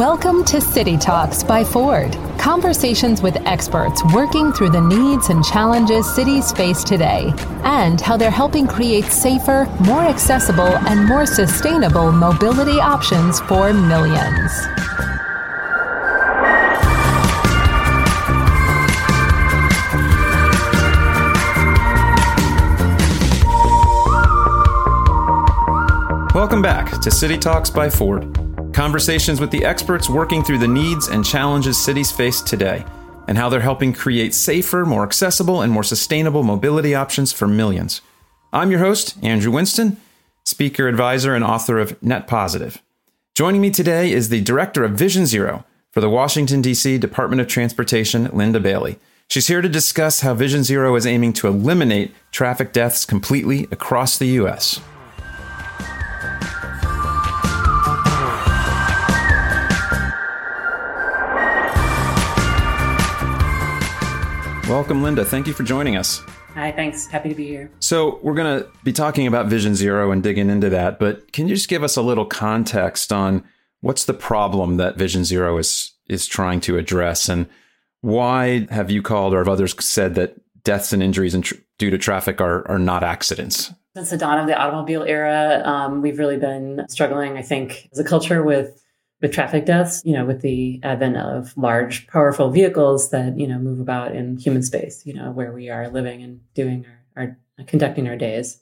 Welcome 0.00 0.46
to 0.46 0.62
City 0.62 0.96
Talks 0.96 1.42
by 1.42 1.62
Ford. 1.62 2.16
Conversations 2.38 3.20
with 3.20 3.36
experts 3.46 4.02
working 4.14 4.50
through 4.50 4.70
the 4.70 4.80
needs 4.80 5.28
and 5.28 5.44
challenges 5.44 6.10
cities 6.14 6.52
face 6.52 6.82
today 6.82 7.34
and 7.64 8.00
how 8.00 8.16
they're 8.16 8.30
helping 8.30 8.66
create 8.66 9.04
safer, 9.04 9.66
more 9.80 10.00
accessible, 10.00 10.62
and 10.88 11.06
more 11.06 11.26
sustainable 11.26 12.12
mobility 12.12 12.80
options 12.80 13.40
for 13.40 13.74
millions. 13.74 14.50
Welcome 26.34 26.62
back 26.62 26.90
to 27.02 27.10
City 27.10 27.36
Talks 27.36 27.68
by 27.68 27.90
Ford. 27.90 28.39
Conversations 28.72 29.40
with 29.40 29.50
the 29.50 29.64
experts 29.64 30.08
working 30.08 30.44
through 30.44 30.58
the 30.58 30.68
needs 30.68 31.08
and 31.08 31.24
challenges 31.24 31.76
cities 31.76 32.12
face 32.12 32.40
today, 32.40 32.84
and 33.26 33.36
how 33.36 33.48
they're 33.48 33.60
helping 33.60 33.92
create 33.92 34.32
safer, 34.32 34.86
more 34.86 35.02
accessible, 35.02 35.60
and 35.60 35.72
more 35.72 35.82
sustainable 35.82 36.44
mobility 36.44 36.94
options 36.94 37.32
for 37.32 37.48
millions. 37.48 38.00
I'm 38.52 38.70
your 38.70 38.78
host, 38.78 39.16
Andrew 39.22 39.50
Winston, 39.50 39.96
speaker, 40.44 40.86
advisor, 40.86 41.34
and 41.34 41.42
author 41.42 41.78
of 41.80 42.00
Net 42.00 42.28
Positive. 42.28 42.80
Joining 43.34 43.60
me 43.60 43.70
today 43.70 44.12
is 44.12 44.28
the 44.28 44.40
director 44.40 44.84
of 44.84 44.92
Vision 44.92 45.26
Zero 45.26 45.64
for 45.90 46.00
the 46.00 46.10
Washington, 46.10 46.62
D.C. 46.62 46.96
Department 46.98 47.40
of 47.40 47.48
Transportation, 47.48 48.30
Linda 48.32 48.60
Bailey. 48.60 48.98
She's 49.28 49.48
here 49.48 49.62
to 49.62 49.68
discuss 49.68 50.20
how 50.20 50.34
Vision 50.34 50.62
Zero 50.62 50.94
is 50.94 51.06
aiming 51.06 51.32
to 51.34 51.48
eliminate 51.48 52.14
traffic 52.30 52.72
deaths 52.72 53.04
completely 53.04 53.64
across 53.72 54.16
the 54.16 54.26
U.S. 54.26 54.80
Welcome, 64.70 65.02
Linda. 65.02 65.24
Thank 65.24 65.48
you 65.48 65.52
for 65.52 65.64
joining 65.64 65.96
us. 65.96 66.22
Hi, 66.54 66.70
thanks. 66.70 67.08
Happy 67.08 67.28
to 67.28 67.34
be 67.34 67.44
here. 67.44 67.72
So, 67.80 68.20
we're 68.22 68.36
going 68.36 68.62
to 68.62 68.68
be 68.84 68.92
talking 68.92 69.26
about 69.26 69.46
Vision 69.46 69.74
Zero 69.74 70.12
and 70.12 70.22
digging 70.22 70.48
into 70.48 70.70
that, 70.70 71.00
but 71.00 71.32
can 71.32 71.48
you 71.48 71.56
just 71.56 71.68
give 71.68 71.82
us 71.82 71.96
a 71.96 72.02
little 72.02 72.24
context 72.24 73.12
on 73.12 73.42
what's 73.80 74.04
the 74.04 74.14
problem 74.14 74.76
that 74.76 74.96
Vision 74.96 75.24
Zero 75.24 75.58
is 75.58 75.92
is 76.06 76.24
trying 76.24 76.60
to 76.60 76.78
address 76.78 77.28
and 77.28 77.48
why 78.02 78.68
have 78.70 78.92
you 78.92 79.02
called 79.02 79.34
or 79.34 79.38
have 79.38 79.48
others 79.48 79.74
said 79.84 80.14
that 80.14 80.36
deaths 80.62 80.92
and 80.92 81.02
injuries 81.02 81.36
tr- 81.40 81.54
due 81.78 81.90
to 81.90 81.98
traffic 81.98 82.40
are, 82.40 82.66
are 82.70 82.78
not 82.78 83.02
accidents? 83.02 83.72
Since 83.96 84.10
the 84.10 84.18
dawn 84.18 84.38
of 84.38 84.46
the 84.46 84.56
automobile 84.56 85.02
era, 85.02 85.62
um, 85.64 86.00
we've 86.00 86.20
really 86.20 86.38
been 86.38 86.86
struggling, 86.88 87.36
I 87.36 87.42
think, 87.42 87.88
as 87.90 87.98
a 87.98 88.04
culture 88.04 88.44
with 88.44 88.80
with 89.20 89.32
traffic 89.32 89.66
deaths, 89.66 90.02
you 90.04 90.12
know, 90.12 90.24
with 90.24 90.40
the 90.40 90.80
advent 90.82 91.16
of 91.16 91.56
large, 91.56 92.06
powerful 92.06 92.50
vehicles 92.50 93.10
that, 93.10 93.38
you 93.38 93.46
know, 93.46 93.58
move 93.58 93.80
about 93.80 94.14
in 94.14 94.38
human 94.38 94.62
space, 94.62 95.04
you 95.04 95.12
know, 95.12 95.30
where 95.30 95.52
we 95.52 95.68
are 95.68 95.90
living 95.90 96.22
and 96.22 96.40
doing 96.54 96.86
our, 97.16 97.36
our 97.58 97.64
conducting 97.66 98.08
our 98.08 98.16
days. 98.16 98.58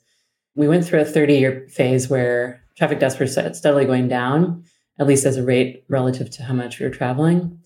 We 0.55 0.67
went 0.67 0.85
through 0.85 1.01
a 1.01 1.05
30 1.05 1.35
year 1.35 1.67
phase 1.69 2.09
where 2.09 2.61
traffic 2.75 2.99
deaths 2.99 3.17
were 3.17 3.27
steadily 3.27 3.85
going 3.85 4.09
down, 4.09 4.65
at 4.99 5.07
least 5.07 5.25
as 5.25 5.37
a 5.37 5.43
rate 5.43 5.85
relative 5.87 6.29
to 6.31 6.43
how 6.43 6.53
much 6.53 6.79
we 6.79 6.85
were 6.85 6.91
traveling. 6.93 7.57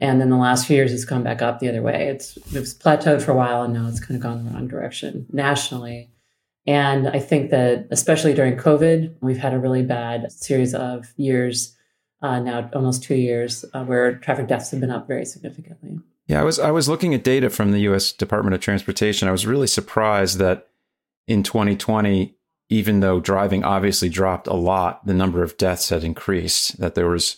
And 0.00 0.20
then 0.20 0.28
the 0.28 0.36
last 0.36 0.66
few 0.66 0.76
years, 0.76 0.92
it's 0.92 1.04
gone 1.04 1.22
back 1.22 1.40
up 1.40 1.60
the 1.60 1.68
other 1.68 1.80
way. 1.80 2.08
It's, 2.08 2.36
it's 2.52 2.74
plateaued 2.74 3.22
for 3.22 3.30
a 3.32 3.36
while 3.36 3.62
and 3.62 3.72
now 3.72 3.88
it's 3.88 4.00
kind 4.00 4.16
of 4.16 4.22
gone 4.22 4.44
the 4.44 4.50
wrong 4.50 4.68
direction 4.68 5.26
nationally. 5.32 6.10
And 6.66 7.08
I 7.08 7.20
think 7.20 7.50
that, 7.50 7.86
especially 7.90 8.34
during 8.34 8.56
COVID, 8.56 9.16
we've 9.20 9.38
had 9.38 9.54
a 9.54 9.58
really 9.58 9.82
bad 9.82 10.30
series 10.32 10.74
of 10.74 11.12
years 11.16 11.74
uh, 12.24 12.40
now 12.40 12.70
almost 12.72 13.02
two 13.02 13.14
years 13.14 13.66
uh, 13.74 13.84
where 13.84 14.16
traffic 14.16 14.48
deaths 14.48 14.70
have 14.70 14.80
been 14.80 14.90
up 14.90 15.06
very 15.06 15.26
significantly. 15.26 16.00
Yeah, 16.26 16.40
I 16.40 16.44
was 16.44 16.58
I 16.58 16.70
was 16.70 16.88
looking 16.88 17.12
at 17.12 17.22
data 17.22 17.50
from 17.50 17.70
the 17.70 17.80
U.S. 17.80 18.12
Department 18.12 18.54
of 18.54 18.62
Transportation. 18.62 19.28
I 19.28 19.32
was 19.32 19.46
really 19.46 19.66
surprised 19.66 20.38
that 20.38 20.68
in 21.28 21.42
2020, 21.42 22.34
even 22.70 23.00
though 23.00 23.20
driving 23.20 23.62
obviously 23.62 24.08
dropped 24.08 24.46
a 24.46 24.54
lot, 24.54 25.04
the 25.06 25.12
number 25.12 25.42
of 25.42 25.58
deaths 25.58 25.90
had 25.90 26.02
increased. 26.02 26.80
That 26.80 26.94
there 26.94 27.08
was 27.08 27.36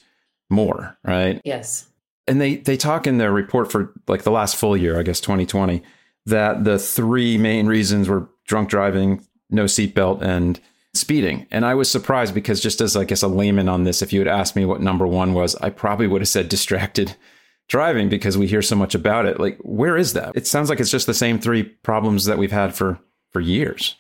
more, 0.49 0.97
right? 1.03 1.41
Yes. 1.45 1.89
And 2.29 2.41
they 2.41 2.57
they 2.57 2.77
talk 2.77 3.09
in 3.09 3.19
their 3.19 3.33
report 3.33 3.73
for 3.73 3.93
like 4.07 4.23
the 4.23 4.31
last 4.31 4.55
full 4.55 4.77
year, 4.77 5.01
I 5.01 5.03
guess 5.03 5.21
2020, 5.21 5.83
that 6.27 6.63
the 6.63 6.79
three 6.79 7.37
main 7.39 7.67
reasons 7.67 8.09
were 8.09 8.29
drunk 8.47 8.69
driving, 8.69 9.27
no 9.51 9.65
seatbelt, 9.65 10.23
and 10.23 10.61
speeding. 10.97 11.47
And 11.51 11.65
I 11.65 11.75
was 11.75 11.91
surprised 11.91 12.35
because 12.35 12.61
just 12.61 12.81
as 12.81 12.97
I 12.97 13.05
guess 13.05 13.23
a 13.23 13.29
layman 13.29 13.69
on 13.69 13.85
this, 13.85 14.03
if 14.03 14.13
you 14.13 14.21
had 14.21 14.29
asked 14.29 14.57
me 14.57 14.65
what 14.65 14.81
number 14.81 15.07
one 15.07 15.35
was, 15.35 15.55
I 15.57 15.71
probably 15.71 16.07
would 16.07 16.21
have 16.21 16.29
said 16.29 16.49
distracted 16.49 17.17
driving 17.69 18.09
because 18.09 18.39
we 18.39 18.47
hear 18.47 18.63
so 18.63 18.77
much 18.77 18.95
about 18.95 19.27
it. 19.27 19.41
Like, 19.41 19.59
where 19.63 19.97
is 19.97 20.13
that? 20.15 20.37
It 20.37 20.47
sounds 20.47 20.69
like 20.69 20.81
it's 20.81 20.91
just 20.91 21.07
the 21.07 21.15
same 21.15 21.39
three 21.39 21.63
problems 21.63 22.25
that 22.25 22.39
we've 22.39 22.53
had 22.53 22.75
for 22.75 22.99
for 23.33 23.41
years. 23.41 23.97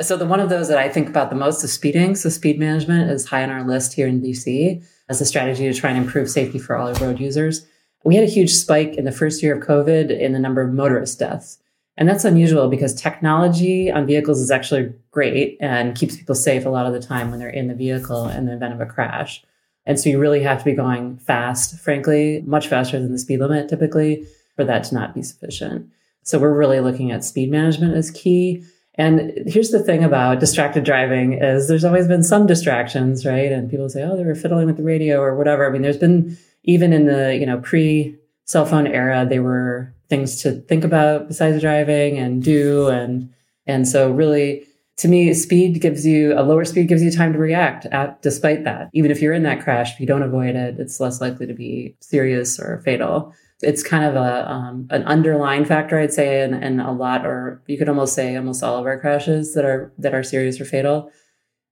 So 0.00 0.16
the 0.16 0.26
one 0.26 0.38
of 0.38 0.48
those 0.48 0.68
that 0.68 0.78
I 0.78 0.88
think 0.88 1.08
about 1.08 1.30
the 1.30 1.36
most 1.36 1.64
is 1.64 1.72
speeding. 1.72 2.14
So 2.14 2.28
speed 2.28 2.58
management 2.58 3.10
is 3.10 3.26
high 3.26 3.42
on 3.42 3.50
our 3.50 3.66
list 3.66 3.94
here 3.94 4.06
in 4.06 4.22
DC 4.22 4.84
as 5.08 5.20
a 5.20 5.24
strategy 5.24 5.64
to 5.64 5.74
try 5.78 5.90
and 5.90 5.98
improve 5.98 6.30
safety 6.30 6.58
for 6.58 6.76
all 6.76 6.92
road 6.94 7.18
users. 7.18 7.66
We 8.04 8.14
had 8.14 8.22
a 8.22 8.28
huge 8.30 8.52
spike 8.52 8.94
in 8.94 9.04
the 9.04 9.12
first 9.12 9.42
year 9.42 9.56
of 9.56 9.66
COVID 9.66 10.16
in 10.16 10.32
the 10.32 10.38
number 10.38 10.62
of 10.62 10.72
motorist 10.72 11.18
deaths. 11.18 11.58
And 11.98 12.08
that's 12.08 12.24
unusual 12.24 12.68
because 12.68 12.94
technology 12.94 13.90
on 13.90 14.06
vehicles 14.06 14.40
is 14.40 14.52
actually 14.52 14.94
great 15.10 15.58
and 15.60 15.96
keeps 15.96 16.16
people 16.16 16.36
safe 16.36 16.64
a 16.64 16.70
lot 16.70 16.86
of 16.86 16.92
the 16.92 17.00
time 17.00 17.30
when 17.30 17.40
they're 17.40 17.50
in 17.50 17.66
the 17.66 17.74
vehicle 17.74 18.28
in 18.28 18.46
the 18.46 18.54
event 18.54 18.72
of 18.72 18.80
a 18.80 18.86
crash. 18.86 19.44
And 19.84 19.98
so 19.98 20.08
you 20.08 20.20
really 20.20 20.40
have 20.40 20.60
to 20.60 20.64
be 20.64 20.74
going 20.74 21.18
fast, 21.18 21.80
frankly, 21.80 22.44
much 22.46 22.68
faster 22.68 23.00
than 23.00 23.10
the 23.10 23.18
speed 23.18 23.40
limit 23.40 23.68
typically 23.68 24.24
for 24.54 24.62
that 24.62 24.84
to 24.84 24.94
not 24.94 25.12
be 25.12 25.24
sufficient. 25.24 25.90
So 26.22 26.38
we're 26.38 26.56
really 26.56 26.78
looking 26.78 27.10
at 27.10 27.24
speed 27.24 27.50
management 27.50 27.96
as 27.96 28.12
key. 28.12 28.62
And 28.94 29.32
here's 29.46 29.70
the 29.70 29.82
thing 29.82 30.04
about 30.04 30.38
distracted 30.38 30.84
driving 30.84 31.32
is 31.32 31.66
there's 31.66 31.84
always 31.84 32.06
been 32.06 32.22
some 32.22 32.46
distractions, 32.46 33.26
right? 33.26 33.50
And 33.50 33.68
people 33.68 33.88
say, 33.88 34.04
oh, 34.04 34.16
they 34.16 34.24
were 34.24 34.36
fiddling 34.36 34.66
with 34.66 34.76
the 34.76 34.84
radio 34.84 35.20
or 35.20 35.34
whatever. 35.34 35.66
I 35.66 35.70
mean, 35.70 35.82
there's 35.82 35.96
been 35.96 36.38
even 36.62 36.92
in 36.92 37.06
the, 37.06 37.36
you 37.36 37.46
know, 37.46 37.58
pre 37.58 38.16
cell 38.44 38.66
phone 38.66 38.86
era, 38.86 39.26
they 39.28 39.40
were 39.40 39.92
things 40.08 40.42
to 40.42 40.52
think 40.62 40.84
about 40.84 41.28
besides 41.28 41.60
driving 41.60 42.18
and 42.18 42.42
do. 42.42 42.88
And, 42.88 43.32
and 43.66 43.86
so 43.86 44.10
really, 44.10 44.66
to 44.98 45.08
me, 45.08 45.32
speed 45.32 45.80
gives 45.80 46.04
you 46.04 46.38
a 46.38 46.42
lower 46.42 46.64
speed 46.64 46.88
gives 46.88 47.02
you 47.02 47.10
time 47.10 47.32
to 47.32 47.38
react 47.38 47.86
at, 47.86 48.20
despite 48.20 48.64
that. 48.64 48.90
Even 48.92 49.10
if 49.10 49.22
you're 49.22 49.32
in 49.32 49.44
that 49.44 49.62
crash, 49.62 49.94
if 49.94 50.00
you 50.00 50.06
don't 50.06 50.22
avoid 50.22 50.56
it, 50.56 50.80
it's 50.80 50.98
less 50.98 51.20
likely 51.20 51.46
to 51.46 51.54
be 51.54 51.96
serious 52.00 52.58
or 52.58 52.80
fatal. 52.84 53.32
It's 53.60 53.82
kind 53.82 54.04
of 54.04 54.14
a 54.14 54.50
um, 54.50 54.86
an 54.90 55.04
underlying 55.04 55.64
factor, 55.64 55.98
I'd 55.98 56.12
say, 56.12 56.42
and, 56.42 56.54
and 56.54 56.80
a 56.80 56.92
lot, 56.92 57.26
or 57.26 57.62
you 57.66 57.76
could 57.78 57.88
almost 57.88 58.14
say 58.14 58.36
almost 58.36 58.62
all 58.62 58.76
of 58.76 58.86
our 58.86 58.98
crashes 58.98 59.54
that 59.54 59.64
are 59.64 59.92
that 59.98 60.14
are 60.14 60.22
serious 60.22 60.60
or 60.60 60.64
fatal. 60.64 61.10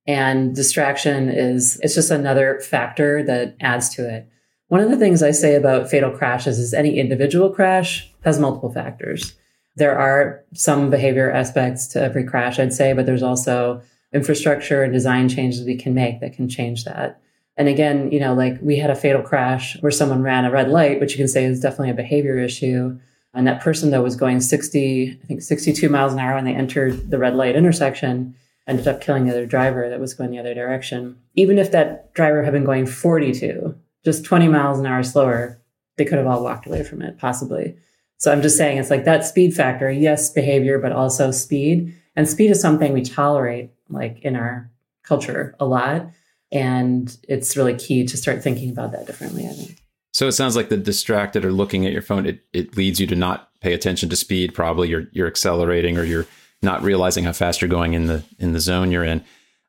And 0.07 0.55
distraction 0.55 1.29
is 1.29 1.81
it's 1.83 1.95
just 1.95 2.11
another 2.13 2.61
factor 2.61 3.25
that 3.25 3.57
adds 3.61 3.89
to 3.91 4.09
it. 4.09 4.29
One 4.69 4.81
of 4.81 4.91
the 4.91 4.97
things 4.97 5.23
I 5.23 5.31
say 5.31 5.55
about 5.55 5.89
fatal 5.89 6.11
crashes 6.11 6.59
is 6.59 6.75
any 6.75 6.99
individual 6.99 7.51
crash 7.51 8.13
has 8.27 8.41
multiple 8.41 8.71
factors. 8.71 9.35
There 9.77 9.97
are 9.97 10.45
some 10.53 10.91
behavior 10.91 11.31
aspects 11.31 11.87
to 11.89 12.03
every 12.03 12.25
crash, 12.25 12.59
I'd 12.59 12.73
say, 12.73 12.93
but 12.93 13.07
there's 13.07 13.23
also 13.23 13.81
infrastructure 14.13 14.83
and 14.83 14.93
design 14.93 15.29
changes 15.29 15.65
we 15.65 15.77
can 15.77 15.95
make 15.95 16.21
that 16.21 16.35
can 16.35 16.49
change 16.49 16.85
that. 16.85 17.21
And 17.57 17.69
again, 17.69 18.11
you 18.11 18.19
know, 18.19 18.35
like 18.35 18.59
we 18.61 18.77
had 18.77 18.91
a 18.91 18.97
fatal 18.97 19.23
crash 19.23 19.81
where 19.81 19.93
someone 19.93 20.23
ran 20.23 20.45
a 20.45 20.51
red 20.51 20.69
light, 20.69 20.99
which 21.01 21.13
you 21.13 21.19
can 21.19 21.29
say 21.29 21.45
is 21.45 21.61
definitely 21.61 21.91
a 21.91 21.95
behavior 21.95 22.37
issue. 22.39 22.99
And 23.33 23.47
that 23.47 23.61
person, 23.61 23.91
though, 23.91 24.03
was 24.03 24.17
going 24.17 24.41
60, 24.41 25.21
I 25.23 25.27
think 25.27 25.41
62 25.41 25.89
miles 25.89 26.13
an 26.13 26.19
hour 26.19 26.35
when 26.35 26.45
they 26.45 26.55
entered 26.55 27.11
the 27.11 27.19
red 27.19 27.37
light 27.37 27.55
intersection, 27.55 28.35
ended 28.67 28.89
up 28.89 29.01
killing 29.01 29.25
the 29.25 29.31
other 29.31 29.47
driver 29.47 29.89
that 29.89 30.01
was 30.01 30.15
going 30.15 30.33
the 30.33 30.41
other 30.41 30.55
direction. 30.55 31.17
Even 31.35 31.59
if 31.59 31.71
that 31.71 32.13
driver 32.13 32.43
had 32.43 32.53
been 32.53 32.65
going 32.65 32.87
42, 32.87 33.75
just 34.05 34.25
20 34.25 34.49
miles 34.49 34.81
an 34.81 34.87
hour 34.87 35.03
slower, 35.05 35.61
they 35.97 36.05
could 36.05 36.19
have 36.19 36.27
all 36.27 36.43
walked 36.43 36.67
away 36.67 36.83
from 36.83 37.03
it, 37.03 37.19
possibly. 37.19 37.77
So 38.19 38.33
I'm 38.33 38.43
just 38.43 38.57
saying 38.57 38.79
it's 38.79 38.91
like 38.91 39.05
that 39.05 39.25
speed 39.25 39.55
factor, 39.55 39.91
yes, 39.91 40.31
behavior, 40.31 40.79
but 40.79 40.93
also 40.93 41.31
speed. 41.31 41.95
And 42.15 42.29
speed 42.29 42.51
is 42.51 42.61
something 42.61 42.93
we 42.93 43.03
tolerate 43.03 43.71
like 43.89 44.21
in 44.21 44.37
our 44.37 44.71
culture 45.03 45.55
a 45.61 45.67
lot. 45.67 46.07
And 46.51 47.15
it's 47.29 47.57
really 47.57 47.75
key 47.75 48.07
to 48.07 48.17
start 48.17 48.43
thinking 48.43 48.71
about 48.71 48.93
that 48.93 49.07
differently, 49.07 49.47
I 49.47 49.53
think. 49.53 49.83
So 50.13 50.27
it 50.27 50.33
sounds 50.33 50.57
like 50.57 50.71
the 50.71 50.79
distracted 50.79 51.45
or 51.45 51.53
looking 51.53 51.85
at 51.85 51.93
your 51.93 52.01
phone, 52.01 52.25
it, 52.25 52.41
it 52.55 52.77
leads 52.77 52.99
you 52.99 53.07
to 53.09 53.17
not 53.17 53.51
pay 53.61 53.75
attention 53.75 54.09
to 54.09 54.17
speed. 54.17 54.55
Probably 54.55 54.89
you're 54.89 55.09
you're 55.13 55.27
accelerating 55.27 55.99
or 55.99 56.05
you're 56.05 56.27
not 56.63 56.83
realizing 56.83 57.25
how 57.25 57.33
fast 57.33 57.61
you're 57.61 57.69
going 57.69 57.93
in 57.93 58.07
the 58.07 58.25
in 58.39 58.53
the 58.53 58.61
zone 58.61 58.91
you're 58.91 59.05
in. 59.05 59.23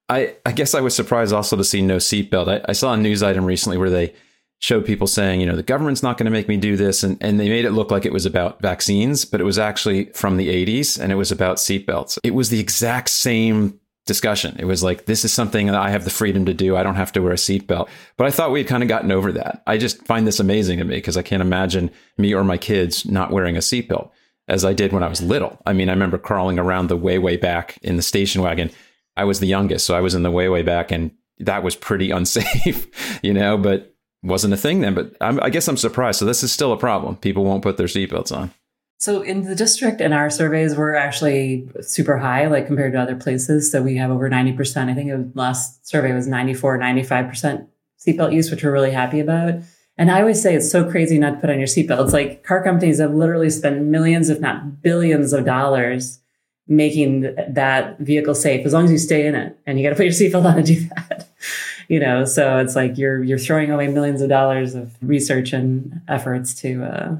I, 0.10 0.36
I 0.46 0.54
guess 0.54 0.74
I 0.74 0.80
was 0.80 0.96
surprised 0.96 1.34
also 1.34 1.58
to 1.58 1.66
see 1.66 1.82
no 1.82 1.98
seatbelt. 1.98 2.48
I, 2.48 2.62
I 2.70 2.72
saw 2.72 2.94
a 2.94 2.98
news 2.98 3.22
item 3.22 3.44
recently 3.44 3.78
where 3.78 3.90
they 3.90 4.14
showed 4.60 4.86
people 4.86 5.08
saying, 5.08 5.40
you 5.40 5.46
know, 5.46 5.56
the 5.56 5.64
government's 5.64 6.02
not 6.02 6.18
going 6.18 6.26
to 6.26 6.32
make 6.32 6.48
me 6.48 6.58
do 6.58 6.76
this. 6.76 7.04
And, 7.04 7.18
and 7.22 7.40
they 7.40 7.50
made 7.50 7.66
it 7.66 7.72
look 7.72 7.92
like 7.92 8.06
it 8.06 8.14
was 8.14 8.26
about 8.26 8.62
vaccines, 8.62 9.24
but 9.24 9.40
it 9.40 9.44
was 9.44 9.60
actually 9.60 10.06
from 10.14 10.38
the 10.38 10.50
80s 10.66 11.00
and 11.00 11.12
it 11.12 11.16
was 11.16 11.32
about 11.32 11.58
seatbelts. 11.58 12.18
It 12.24 12.34
was 12.34 12.50
the 12.50 12.60
exact 12.60 13.10
same 13.10 13.80
discussion. 14.08 14.56
It 14.58 14.66
was 14.66 14.82
like, 14.82 15.06
this 15.06 15.24
is 15.24 15.32
something 15.32 15.68
that 15.68 15.76
I 15.76 15.92
have 15.92 16.06
the 16.06 16.10
freedom 16.10 16.46
to 16.46 16.54
do. 16.54 16.76
I 16.76 16.82
don't 16.82 16.96
have 16.96 17.12
to 17.12 17.22
wear 17.22 17.34
a 17.34 17.36
seatbelt. 17.36 17.88
But 18.16 18.26
I 18.26 18.32
thought 18.32 18.52
we 18.52 18.60
had 18.60 18.68
kind 18.68 18.82
of 18.82 18.90
gotten 18.90 19.12
over 19.12 19.32
that. 19.34 19.62
I 19.68 19.78
just 19.78 20.04
find 20.08 20.26
this 20.26 20.40
amazing 20.40 20.80
to 20.80 20.86
me 20.86 20.96
because 20.96 21.18
I 21.18 21.22
can't 21.22 21.42
imagine 21.42 21.92
me 22.18 22.34
or 22.34 22.44
my 22.44 22.58
kids 22.58 23.06
not 23.06 23.32
wearing 23.32 23.58
a 23.58 23.60
seatbelt 23.60 24.10
as 24.48 24.66
I 24.66 24.74
did 24.74 24.94
when 24.94 25.04
I 25.04 25.10
was 25.10 25.22
little. 25.22 25.62
I 25.66 25.74
mean, 25.74 25.90
I 25.90 25.94
remember 25.94 26.18
crawling 26.18 26.58
around 26.58 26.88
the 26.88 26.98
way, 26.98 27.20
way 27.20 27.38
back 27.38 27.78
in 27.84 27.98
the 27.98 28.02
station 28.02 28.42
wagon. 28.42 28.72
I 29.16 29.26
was 29.26 29.40
the 29.40 29.48
youngest, 29.48 29.86
so 29.86 29.96
I 29.96 30.02
was 30.02 30.16
in 30.16 30.24
the 30.24 30.32
way, 30.32 30.48
way 30.48 30.62
back, 30.62 30.92
and 30.92 31.12
that 31.40 31.64
was 31.64 31.76
pretty 31.76 32.12
unsafe, 32.18 33.20
you 33.22 33.34
know, 33.34 33.58
but 33.58 33.94
wasn't 34.24 34.54
a 34.54 34.58
thing 34.58 34.82
then. 34.82 34.94
But 34.94 35.16
I'm, 35.22 35.42
I 35.42 35.50
guess 35.50 35.68
I'm 35.68 35.78
surprised. 35.78 36.20
So 36.20 36.26
this 36.26 36.44
is 36.44 36.52
still 36.52 36.74
a 36.74 36.78
problem. 36.78 37.16
People 37.18 37.44
won't 37.44 37.64
put 37.64 37.78
their 37.78 37.88
seatbelts 37.88 38.36
on. 38.36 38.52
So 39.00 39.22
in 39.22 39.44
the 39.44 39.56
district, 39.56 40.02
in 40.02 40.12
our 40.12 40.30
surveys, 40.30 40.76
we're 40.76 40.96
actually 40.96 41.70
super 41.82 42.18
high, 42.18 42.48
like 42.48 42.66
compared 42.66 42.94
to 42.94 43.02
other 43.02 43.16
places. 43.16 43.72
So 43.72 43.84
we 43.84 43.96
have 43.98 44.10
over 44.10 44.28
90%. 44.30 44.90
I 44.90 44.96
think 44.96 45.10
the 45.10 45.32
last 45.40 45.88
survey 45.88 46.14
was 46.14 46.28
94, 46.28 46.80
95% 46.80 47.68
seatbelt 48.00 48.34
use, 48.34 48.50
which 48.50 48.64
we're 48.64 48.72
really 48.72 48.92
happy 48.92 49.20
about. 49.20 49.56
And 50.00 50.12
I 50.12 50.20
always 50.20 50.42
say 50.42 50.56
it's 50.56 50.72
so 50.72 50.90
crazy 50.90 51.20
not 51.20 51.36
to 51.36 51.40
put 51.40 51.50
on 51.50 51.60
your 51.60 51.68
seatbelt. 51.68 52.04
It's 52.04 52.14
like 52.14 52.44
car 52.44 52.64
companies 52.64 53.00
have 53.00 53.14
literally 53.14 53.52
spent 53.52 53.84
millions, 53.84 54.30
if 54.30 54.40
not 54.40 54.82
billions 54.82 55.32
of 55.32 55.46
dollars 55.46 56.20
making 56.68 57.22
that 57.50 57.98
vehicle 58.00 58.36
safe 58.36 58.66
as 58.66 58.74
long 58.74 58.86
as 58.86 58.92
you 58.92 58.98
stay 58.98 59.26
in 59.26 59.36
it 59.36 59.58
and 59.66 59.80
you 59.80 59.86
got 59.86 59.92
to 59.92 59.96
put 59.96 60.04
your 60.04 60.14
seatbelt 60.14 60.46
on 60.46 60.58
to 60.58 60.64
do 60.64 60.88
that 60.90 61.30
you 61.88 62.00
know 62.00 62.26
so 62.26 62.58
it's 62.58 62.76
like 62.76 62.98
you're 62.98 63.24
you're 63.24 63.38
throwing 63.38 63.72
away 63.72 63.88
millions 63.88 64.22
of 64.22 64.30
dollars 64.30 64.76
of 64.76 64.96
research 65.02 65.54
and 65.54 66.02
efforts 66.08 66.54
to 66.54 66.84
uh 66.84 67.16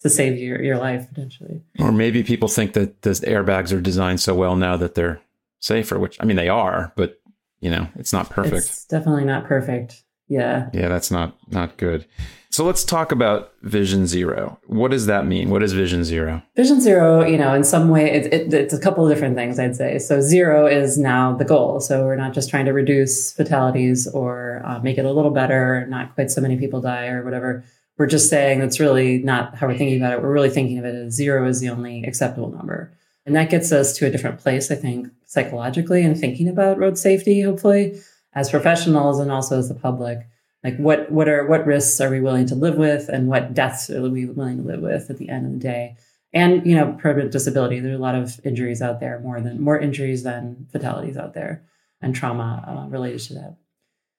to 0.00 0.10
save 0.10 0.38
your, 0.38 0.62
your 0.62 0.76
life 0.76 1.08
potentially. 1.08 1.62
Or 1.78 1.90
maybe 1.90 2.22
people 2.22 2.48
think 2.48 2.74
that 2.74 3.00
the 3.00 3.10
airbags 3.10 3.72
are 3.72 3.80
designed 3.80 4.20
so 4.20 4.34
well 4.34 4.54
now 4.54 4.76
that 4.76 4.94
they're 4.94 5.20
safer 5.60 5.98
which 5.98 6.18
i 6.20 6.26
mean 6.26 6.36
they 6.36 6.50
are 6.50 6.92
but 6.94 7.18
you 7.60 7.70
know 7.70 7.88
it's 7.96 8.12
not 8.12 8.28
perfect. 8.28 8.56
It's 8.56 8.84
definitely 8.84 9.24
not 9.24 9.46
perfect. 9.46 10.02
Yeah. 10.28 10.68
Yeah 10.72 10.88
that's 10.88 11.10
not 11.10 11.36
not 11.50 11.76
good 11.78 12.06
so 12.54 12.64
let's 12.64 12.84
talk 12.84 13.10
about 13.10 13.52
Vision 13.62 14.06
Zero. 14.06 14.60
What 14.68 14.92
does 14.92 15.06
that 15.06 15.26
mean? 15.26 15.50
What 15.50 15.64
is 15.64 15.72
Vision 15.72 16.04
Zero? 16.04 16.40
Vision 16.54 16.80
Zero, 16.80 17.26
you 17.26 17.36
know, 17.36 17.52
in 17.52 17.64
some 17.64 17.88
way, 17.88 18.08
it, 18.08 18.32
it, 18.32 18.54
it's 18.54 18.72
a 18.72 18.78
couple 18.78 19.04
of 19.04 19.12
different 19.12 19.34
things, 19.34 19.58
I'd 19.58 19.74
say. 19.74 19.98
So 19.98 20.20
zero 20.20 20.64
is 20.64 20.96
now 20.96 21.34
the 21.34 21.44
goal. 21.44 21.80
So 21.80 22.04
we're 22.04 22.14
not 22.14 22.32
just 22.32 22.48
trying 22.48 22.66
to 22.66 22.72
reduce 22.72 23.32
fatalities 23.32 24.06
or 24.06 24.62
uh, 24.64 24.78
make 24.78 24.98
it 24.98 25.04
a 25.04 25.10
little 25.10 25.32
better, 25.32 25.84
not 25.88 26.14
quite 26.14 26.30
so 26.30 26.40
many 26.40 26.56
people 26.56 26.80
die 26.80 27.08
or 27.08 27.24
whatever. 27.24 27.64
We're 27.98 28.06
just 28.06 28.30
saying 28.30 28.60
that's 28.60 28.78
really 28.78 29.18
not 29.18 29.56
how 29.56 29.66
we're 29.66 29.76
thinking 29.76 30.00
about 30.00 30.12
it. 30.12 30.22
We're 30.22 30.32
really 30.32 30.48
thinking 30.48 30.78
of 30.78 30.84
it 30.84 30.94
as 30.94 31.12
zero 31.12 31.48
is 31.48 31.58
the 31.58 31.70
only 31.70 32.04
acceptable 32.04 32.52
number. 32.52 32.96
And 33.26 33.34
that 33.34 33.50
gets 33.50 33.72
us 33.72 33.96
to 33.96 34.06
a 34.06 34.10
different 34.10 34.38
place, 34.38 34.70
I 34.70 34.76
think, 34.76 35.08
psychologically 35.26 36.04
and 36.04 36.16
thinking 36.16 36.48
about 36.48 36.78
road 36.78 36.98
safety, 36.98 37.40
hopefully, 37.40 38.00
as 38.32 38.48
professionals 38.48 39.18
and 39.18 39.32
also 39.32 39.58
as 39.58 39.68
the 39.68 39.74
public 39.74 40.28
like 40.64 40.78
what 40.78 41.12
what 41.12 41.28
are 41.28 41.46
what 41.46 41.66
risks 41.66 42.00
are 42.00 42.10
we 42.10 42.20
willing 42.20 42.46
to 42.46 42.54
live 42.54 42.76
with 42.76 43.10
and 43.10 43.28
what 43.28 43.52
deaths 43.52 43.90
are 43.90 44.02
we 44.08 44.24
willing 44.24 44.56
to 44.56 44.62
live 44.62 44.80
with 44.80 45.10
at 45.10 45.18
the 45.18 45.28
end 45.28 45.46
of 45.46 45.52
the 45.52 45.58
day? 45.58 45.96
And 46.32 46.66
you 46.66 46.74
know 46.74 46.96
permanent 47.00 47.30
disability. 47.30 47.78
There's 47.78 47.98
a 47.98 48.02
lot 48.02 48.14
of 48.14 48.40
injuries 48.44 48.80
out 48.80 48.98
there 48.98 49.20
more 49.20 49.40
than 49.40 49.60
more 49.60 49.78
injuries 49.78 50.22
than 50.22 50.66
fatalities 50.72 51.18
out 51.18 51.34
there 51.34 51.62
and 52.00 52.14
trauma 52.14 52.64
uh, 52.66 52.88
related 52.88 53.20
to 53.20 53.34
that. 53.34 53.56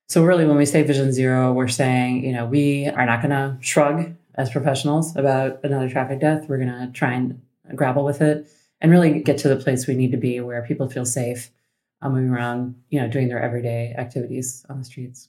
So 0.07 0.23
really 0.23 0.45
when 0.45 0.57
we 0.57 0.67
say 0.67 0.83
vision 0.83 1.11
zero 1.11 1.51
we're 1.51 1.67
saying 1.67 2.23
you 2.23 2.31
know 2.31 2.45
we 2.45 2.87
are 2.87 3.05
not 3.05 3.21
going 3.21 3.31
to 3.31 3.57
shrug 3.59 4.15
as 4.35 4.51
professionals 4.51 5.15
about 5.15 5.59
another 5.63 5.89
traffic 5.89 6.19
death. 6.19 6.47
We're 6.47 6.59
going 6.59 6.69
to 6.69 6.91
try 6.93 7.13
and 7.13 7.41
grapple 7.75 8.05
with 8.05 8.21
it 8.21 8.47
and 8.81 8.91
really 8.91 9.19
get 9.19 9.39
to 9.39 9.49
the 9.49 9.55
place 9.55 9.87
we 9.87 9.95
need 9.95 10.11
to 10.11 10.17
be 10.17 10.39
where 10.41 10.61
people 10.61 10.87
feel 10.89 11.05
safe 11.05 11.49
moving 12.03 12.29
around 12.29 12.75
you 12.89 13.01
know 13.01 13.07
doing 13.07 13.29
their 13.29 13.41
everyday 13.41 13.95
activities 13.97 14.63
on 14.69 14.77
the 14.77 14.85
streets 14.85 15.27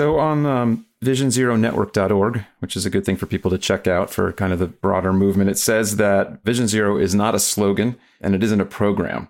so 0.00 0.18
on 0.18 0.46
um, 0.46 0.86
visionzeronetwork.org, 1.04 2.46
which 2.60 2.74
is 2.74 2.86
a 2.86 2.90
good 2.90 3.04
thing 3.04 3.16
for 3.16 3.26
people 3.26 3.50
to 3.50 3.58
check 3.58 3.86
out 3.86 4.08
for 4.08 4.32
kind 4.32 4.50
of 4.50 4.58
the 4.58 4.66
broader 4.66 5.12
movement, 5.12 5.50
it 5.50 5.58
says 5.58 5.96
that 5.96 6.42
Vision 6.42 6.66
Zero 6.66 6.96
is 6.96 7.14
not 7.14 7.34
a 7.34 7.38
slogan 7.38 7.96
and 8.22 8.34
it 8.34 8.42
isn't 8.42 8.62
a 8.62 8.64
program. 8.64 9.28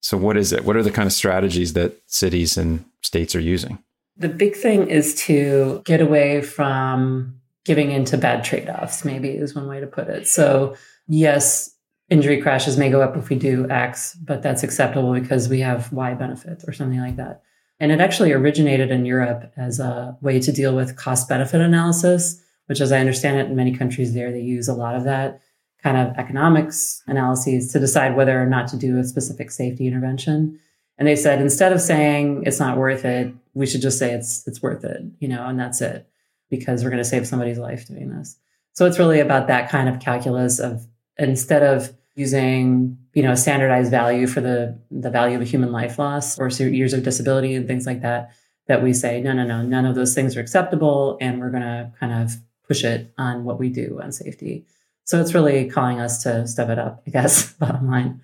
So 0.00 0.16
what 0.16 0.36
is 0.36 0.52
it? 0.52 0.64
What 0.64 0.76
are 0.76 0.82
the 0.84 0.92
kind 0.92 1.08
of 1.08 1.12
strategies 1.12 1.72
that 1.72 2.00
cities 2.06 2.56
and 2.56 2.84
states 3.00 3.34
are 3.34 3.40
using? 3.40 3.82
The 4.16 4.28
big 4.28 4.54
thing 4.54 4.88
is 4.88 5.16
to 5.26 5.82
get 5.84 6.00
away 6.00 6.40
from 6.40 7.40
giving 7.64 7.90
into 7.90 8.16
bad 8.16 8.44
trade-offs, 8.44 9.04
maybe 9.04 9.30
is 9.30 9.56
one 9.56 9.66
way 9.66 9.80
to 9.80 9.88
put 9.88 10.06
it. 10.06 10.28
So 10.28 10.76
yes, 11.08 11.74
injury 12.10 12.40
crashes 12.40 12.78
may 12.78 12.90
go 12.90 13.00
up 13.00 13.16
if 13.16 13.28
we 13.28 13.34
do 13.34 13.68
X, 13.68 14.14
but 14.22 14.40
that's 14.40 14.62
acceptable 14.62 15.14
because 15.14 15.48
we 15.48 15.58
have 15.58 15.92
Y 15.92 16.14
benefits 16.14 16.64
or 16.68 16.72
something 16.72 17.00
like 17.00 17.16
that. 17.16 17.42
And 17.82 17.90
it 17.90 18.00
actually 18.00 18.30
originated 18.30 18.92
in 18.92 19.04
Europe 19.04 19.52
as 19.56 19.80
a 19.80 20.16
way 20.20 20.38
to 20.38 20.52
deal 20.52 20.76
with 20.76 20.94
cost 20.94 21.28
benefit 21.28 21.60
analysis, 21.60 22.40
which, 22.66 22.80
as 22.80 22.92
I 22.92 23.00
understand 23.00 23.40
it, 23.40 23.46
in 23.48 23.56
many 23.56 23.76
countries 23.76 24.14
there, 24.14 24.30
they 24.30 24.40
use 24.40 24.68
a 24.68 24.72
lot 24.72 24.94
of 24.94 25.02
that 25.02 25.40
kind 25.82 25.96
of 25.96 26.16
economics 26.16 27.02
analyses 27.08 27.72
to 27.72 27.80
decide 27.80 28.14
whether 28.14 28.40
or 28.40 28.46
not 28.46 28.68
to 28.68 28.76
do 28.76 29.00
a 29.00 29.04
specific 29.04 29.50
safety 29.50 29.88
intervention. 29.88 30.60
And 30.96 31.08
they 31.08 31.16
said 31.16 31.40
instead 31.40 31.72
of 31.72 31.80
saying 31.80 32.44
it's 32.46 32.60
not 32.60 32.78
worth 32.78 33.04
it, 33.04 33.34
we 33.54 33.66
should 33.66 33.82
just 33.82 33.98
say 33.98 34.12
it's 34.12 34.46
it's 34.46 34.62
worth 34.62 34.84
it, 34.84 35.02
you 35.18 35.26
know, 35.26 35.44
and 35.44 35.58
that's 35.58 35.80
it, 35.80 36.06
because 36.50 36.84
we're 36.84 36.90
going 36.90 37.02
to 37.02 37.04
save 37.08 37.26
somebody's 37.26 37.58
life 37.58 37.88
doing 37.88 38.10
this. 38.16 38.36
So 38.74 38.86
it's 38.86 39.00
really 39.00 39.18
about 39.18 39.48
that 39.48 39.68
kind 39.68 39.88
of 39.88 39.98
calculus 39.98 40.60
of 40.60 40.86
instead 41.18 41.64
of 41.64 41.92
using 42.14 42.98
you 43.14 43.22
know 43.22 43.34
standardized 43.34 43.90
value 43.90 44.26
for 44.26 44.40
the 44.40 44.78
the 44.90 45.10
value 45.10 45.36
of 45.36 45.42
a 45.42 45.46
human 45.46 45.72
life 45.72 45.98
loss 45.98 46.38
or 46.38 46.48
years 46.48 46.92
of 46.92 47.02
disability 47.02 47.54
and 47.54 47.66
things 47.66 47.86
like 47.86 48.02
that 48.02 48.32
that 48.66 48.82
we 48.82 48.92
say 48.92 49.20
no 49.20 49.32
no 49.32 49.44
no 49.44 49.62
none 49.62 49.86
of 49.86 49.94
those 49.94 50.14
things 50.14 50.36
are 50.36 50.40
acceptable 50.40 51.16
and 51.20 51.40
we're 51.40 51.50
going 51.50 51.62
to 51.62 51.90
kind 51.98 52.12
of 52.12 52.36
push 52.66 52.84
it 52.84 53.12
on 53.18 53.44
what 53.44 53.58
we 53.58 53.68
do 53.68 54.00
on 54.02 54.12
safety. 54.12 54.64
So 55.04 55.20
it's 55.20 55.34
really 55.34 55.68
calling 55.68 56.00
us 56.00 56.22
to 56.22 56.46
step 56.46 56.68
it 56.68 56.78
up 56.78 57.02
i 57.06 57.10
guess 57.10 57.52
bottom 57.58 57.90
line. 57.90 58.20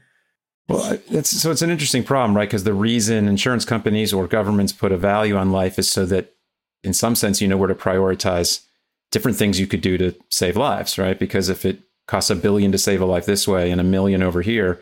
Well 0.69 0.99
so 1.23 1.51
it's 1.51 1.63
an 1.63 1.71
interesting 1.71 2.05
problem 2.05 2.37
right? 2.37 2.49
Because 2.49 2.65
the 2.65 2.75
reason 2.75 3.27
insurance 3.27 3.65
companies 3.65 4.13
or 4.13 4.27
governments 4.27 4.73
put 4.73 4.93
a 4.93 4.99
value 4.99 5.37
on 5.37 5.51
life 5.51 5.79
is 5.79 5.91
so 5.91 6.05
that 6.07 6.35
in 6.85 6.93
some 6.93 7.15
sense 7.15 7.41
you 7.41 7.49
know 7.49 7.57
where 7.57 7.69
to 7.69 7.75
prioritize 7.75 8.65
different 9.11 9.39
things 9.39 9.59
you 9.59 9.67
could 9.67 9.81
do 9.81 9.97
to 9.99 10.15
save 10.29 10.57
lives 10.57 10.99
right? 10.99 11.19
Because 11.19 11.49
if 11.49 11.65
it 11.65 11.81
costs 12.09 12.31
a 12.31 12.35
billion 12.35 12.73
to 12.73 12.79
save 12.79 13.01
a 13.01 13.07
life 13.07 13.27
this 13.27 13.47
way 13.47 13.71
and 13.71 13.81
a 13.81 13.85
million 13.85 14.23
over 14.23 14.43
here, 14.43 14.81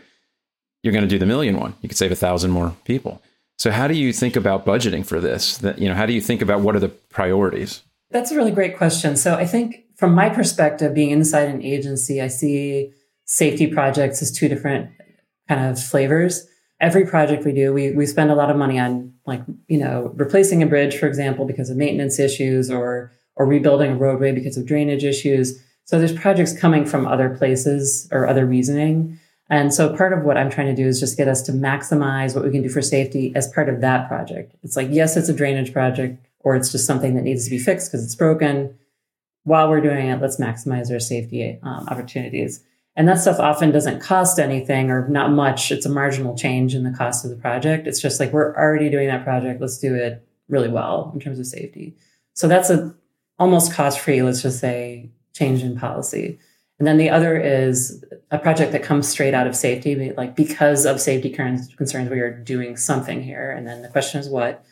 you're 0.82 0.93
going 0.93 1.05
to 1.05 1.08
do 1.08 1.19
the 1.19 1.26
million 1.26 1.61
one. 1.61 1.75
You 1.82 1.88
could 1.90 1.99
save 1.99 2.12
a 2.12 2.17
thousand 2.17 2.52
more 2.52 2.75
people. 2.84 3.20
So 3.58 3.70
how 3.70 3.88
do 3.88 3.94
you 3.94 4.12
think 4.12 4.37
about 4.37 4.64
budgeting 4.64 5.05
for 5.05 5.20
this? 5.20 5.58
That 5.58 5.78
you 5.78 5.88
know, 5.88 5.94
how 5.94 6.06
do 6.06 6.14
you 6.14 6.20
think 6.20 6.40
about 6.40 6.61
what 6.61 6.75
are 6.75 6.81
the 6.81 6.88
priorities? 6.88 7.82
That's 8.10 8.31
a 8.31 8.36
really 8.36 8.53
great 8.53 8.77
question. 8.79 9.17
So 9.17 9.34
I 9.34 9.46
think 9.46 9.84
from 9.96 10.15
my 10.15 10.31
perspective, 10.31 10.94
being 10.94 11.10
inside 11.10 11.48
an 11.48 11.62
agency, 11.62 12.22
I 12.22 12.29
see 12.29 12.93
safety 13.24 13.67
projects 13.67 14.22
as 14.22 14.31
two 14.31 14.48
different 14.48 14.91
kind 15.48 15.67
of 15.67 15.82
flavors. 15.82 16.46
Every 16.81 17.06
project 17.06 17.44
we 17.44 17.53
do, 17.53 17.72
we 17.72 17.93
we 17.93 18.06
spend 18.06 18.31
a 18.31 18.34
lot 18.34 18.50
of 18.50 18.56
money 18.56 18.79
on 18.79 19.15
like, 19.27 19.43
you 19.67 19.79
know, 19.79 20.12
replacing 20.15 20.62
a 20.62 20.67
bridge, 20.67 20.96
for 20.96 21.06
example, 21.06 21.46
because 21.46 21.70
of 21.70 21.77
maintenance 21.77 22.19
issues 22.19 22.70
or 22.70 23.12
or 23.34 23.46
rebuilding 23.46 23.93
a 23.93 23.96
roadway 23.96 24.32
because 24.32 24.56
of 24.56 24.67
drainage 24.67 25.05
issues. 25.05 25.60
So 25.86 25.98
there's 25.98 26.12
projects 26.12 26.52
coming 26.58 26.84
from 26.84 27.06
other 27.06 27.31
places 27.31 28.08
or 28.12 28.26
other 28.26 28.44
reasoning. 28.44 29.19
And 29.48 29.72
so 29.72 29.96
part 29.96 30.12
of 30.12 30.24
what 30.24 30.36
I'm 30.36 30.50
trying 30.50 30.66
to 30.66 30.74
do 30.74 30.88
is 30.88 30.98
just 30.98 31.16
get 31.16 31.28
us 31.28 31.43
to 31.43 31.52
maximize 31.52 32.34
what 32.34 32.44
we 32.44 32.50
can 32.50 32.62
do 32.62 32.69
for 32.69 32.82
safety 32.82 33.32
as 33.36 33.46
part 33.52 33.69
of 33.69 33.81
that 33.81 34.08
project. 34.08 34.56
It's 34.64 34.76
like, 34.76 34.88
yes, 34.90 35.16
it's 35.16 35.28
a 35.28 35.32
drainage 35.32 35.72
project, 35.72 36.26
or 36.40 36.56
it's 36.56 36.72
just 36.72 36.86
something 36.86 37.14
that 37.14 37.22
needs 37.22 37.44
to 37.44 37.50
be 37.50 37.58
fixed 37.58 37.90
because 37.90 38.05
it's 38.05 38.16
broken. 38.16 38.76
While 39.44 39.70
we're 39.70 39.81
doing 39.81 40.08
it, 40.08 40.20
let's 40.20 40.40
maximize 40.40 40.90
our 40.90 40.98
safety 40.98 41.60
um, 41.62 41.86
opportunities. 41.88 42.64
And 42.96 43.06
that 43.06 43.20
stuff 43.20 43.38
often 43.38 43.70
doesn't 43.70 44.00
cost 44.00 44.40
anything 44.40 44.90
or 44.90 45.06
not 45.08 45.31
much. 45.31 45.70
It's 45.70 45.86
a 45.86 45.90
marginal 45.90 46.36
change 46.36 46.74
in 46.74 46.82
the 46.82 46.90
cost 46.90 47.24
of 47.24 47.31
the 47.31 47.36
project. 47.36 47.86
It's 47.86 48.00
just 48.00 48.19
like, 48.19 48.32
we're 48.32 48.56
already 48.56 48.90
doing 48.90 49.06
that 49.06 49.22
project. 49.22 49.60
Let's 49.60 49.78
do 49.78 49.94
it 49.94 50.26
really 50.48 50.69
well 50.69 51.12
in 51.14 51.20
terms 51.20 51.38
of 51.38 51.46
safety. 51.46 51.94
So 52.32 52.48
that's 52.48 52.70
a 52.70 52.93
almost 53.38 53.72
cost 53.72 54.00
free, 54.00 54.22
let's 54.22 54.43
just 54.43 54.58
say, 54.58 55.10
change 55.36 55.62
in 55.62 55.78
policy. 55.78 56.38
And 56.78 56.86
then 56.86 56.98
the 56.98 57.10
other 57.10 57.38
is 57.38 58.05
a 58.31 58.38
project 58.38 58.72
that 58.72 58.82
comes 58.82 59.08
straight 59.08 59.34
out 59.34 59.46
of 59.46 59.56
safety, 59.56 60.12
like 60.12 60.36
because 60.36 60.84
of 60.84 61.00
safety 61.00 61.31
concerns, 61.31 62.10
we 62.10 62.20
are 62.20 62.31
doing 62.31 62.76
something 62.76 63.22
here. 63.22 63.50
And 63.50 63.66
then 63.66 63.82
the 63.82 63.88
question 63.88 64.20
is 64.20 64.28
what, 64.28 64.64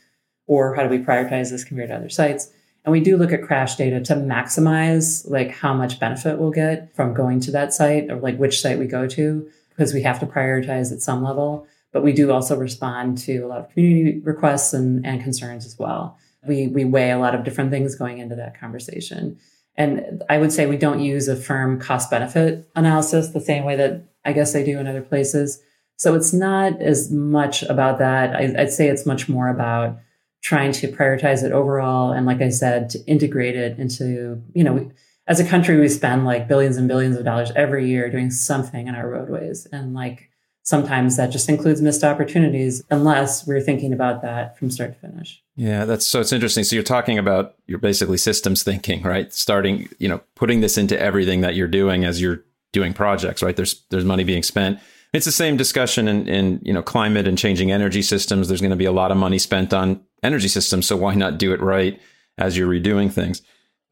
or 0.46 0.74
how 0.74 0.82
do 0.82 0.88
we 0.88 0.98
prioritize 0.98 1.50
this 1.50 1.64
compared 1.64 1.88
to 1.88 1.96
other 1.96 2.10
sites? 2.10 2.50
And 2.84 2.92
we 2.92 3.00
do 3.00 3.16
look 3.16 3.32
at 3.32 3.42
crash 3.42 3.76
data 3.76 4.00
to 4.00 4.14
maximize 4.14 5.28
like 5.30 5.52
how 5.52 5.72
much 5.72 5.98
benefit 5.98 6.38
we'll 6.38 6.50
get 6.50 6.94
from 6.94 7.14
going 7.14 7.40
to 7.40 7.50
that 7.52 7.72
site 7.72 8.10
or 8.10 8.16
like 8.16 8.36
which 8.36 8.60
site 8.60 8.78
we 8.78 8.86
go 8.86 9.06
to, 9.06 9.48
because 9.70 9.94
we 9.94 10.02
have 10.02 10.20
to 10.20 10.26
prioritize 10.26 10.92
at 10.92 11.00
some 11.00 11.22
level. 11.22 11.66
But 11.92 12.02
we 12.02 12.12
do 12.12 12.30
also 12.30 12.58
respond 12.58 13.16
to 13.18 13.38
a 13.38 13.46
lot 13.46 13.60
of 13.60 13.70
community 13.70 14.20
requests 14.20 14.74
and, 14.74 15.06
and 15.06 15.22
concerns 15.22 15.64
as 15.64 15.78
well. 15.78 16.18
We, 16.46 16.66
we 16.66 16.84
weigh 16.84 17.12
a 17.12 17.18
lot 17.18 17.34
of 17.34 17.44
different 17.44 17.70
things 17.70 17.94
going 17.94 18.18
into 18.18 18.34
that 18.34 18.60
conversation. 18.60 19.38
And 19.76 20.22
I 20.28 20.38
would 20.38 20.52
say 20.52 20.66
we 20.66 20.76
don't 20.76 21.00
use 21.00 21.28
a 21.28 21.36
firm 21.36 21.80
cost 21.80 22.10
benefit 22.10 22.68
analysis 22.76 23.28
the 23.28 23.40
same 23.40 23.64
way 23.64 23.76
that 23.76 24.04
I 24.24 24.32
guess 24.32 24.52
they 24.52 24.64
do 24.64 24.78
in 24.78 24.86
other 24.86 25.02
places. 25.02 25.60
So 25.96 26.14
it's 26.14 26.32
not 26.32 26.80
as 26.80 27.10
much 27.10 27.62
about 27.64 27.98
that. 27.98 28.34
I, 28.34 28.54
I'd 28.62 28.72
say 28.72 28.88
it's 28.88 29.06
much 29.06 29.28
more 29.28 29.48
about 29.48 29.98
trying 30.42 30.72
to 30.72 30.88
prioritize 30.88 31.42
it 31.42 31.52
overall. 31.52 32.12
And 32.12 32.26
like 32.26 32.42
I 32.42 32.50
said, 32.50 32.90
to 32.90 33.04
integrate 33.06 33.56
it 33.56 33.78
into, 33.78 34.42
you 34.54 34.62
know, 34.62 34.90
as 35.26 35.40
a 35.40 35.44
country, 35.44 35.80
we 35.80 35.88
spend 35.88 36.26
like 36.26 36.48
billions 36.48 36.76
and 36.76 36.86
billions 36.86 37.16
of 37.16 37.24
dollars 37.24 37.50
every 37.56 37.88
year 37.88 38.10
doing 38.10 38.30
something 38.30 38.86
in 38.86 38.94
our 38.94 39.08
roadways. 39.08 39.66
And 39.72 39.94
like 39.94 40.30
sometimes 40.64 41.16
that 41.18 41.28
just 41.28 41.48
includes 41.48 41.80
missed 41.80 42.02
opportunities 42.02 42.82
unless 42.90 43.46
we're 43.46 43.60
thinking 43.60 43.92
about 43.92 44.22
that 44.22 44.58
from 44.58 44.70
start 44.70 44.94
to 44.94 44.98
finish. 44.98 45.42
Yeah, 45.56 45.84
that's 45.84 46.06
so 46.06 46.20
it's 46.20 46.32
interesting. 46.32 46.64
So 46.64 46.74
you're 46.74 46.82
talking 46.82 47.18
about 47.18 47.54
you're 47.66 47.78
basically 47.78 48.16
systems 48.16 48.62
thinking, 48.62 49.02
right? 49.02 49.32
Starting, 49.32 49.88
you 49.98 50.08
know, 50.08 50.20
putting 50.34 50.60
this 50.60 50.76
into 50.76 50.98
everything 50.98 51.42
that 51.42 51.54
you're 51.54 51.68
doing 51.68 52.04
as 52.04 52.20
you're 52.20 52.42
doing 52.72 52.92
projects, 52.92 53.42
right? 53.42 53.54
There's 53.54 53.84
there's 53.90 54.04
money 54.04 54.24
being 54.24 54.42
spent. 54.42 54.80
It's 55.12 55.26
the 55.26 55.32
same 55.32 55.56
discussion 55.56 56.08
in, 56.08 56.26
in 56.26 56.60
you 56.64 56.72
know 56.72 56.82
climate 56.82 57.28
and 57.28 57.38
changing 57.38 57.70
energy 57.70 58.02
systems. 58.02 58.48
There's 58.48 58.60
going 58.60 58.70
to 58.70 58.76
be 58.76 58.86
a 58.86 58.92
lot 58.92 59.12
of 59.12 59.16
money 59.16 59.38
spent 59.38 59.72
on 59.72 60.02
energy 60.22 60.48
systems, 60.48 60.86
so 60.86 60.96
why 60.96 61.14
not 61.14 61.38
do 61.38 61.52
it 61.52 61.60
right 61.60 62.00
as 62.38 62.56
you're 62.56 62.68
redoing 62.68 63.12
things? 63.12 63.42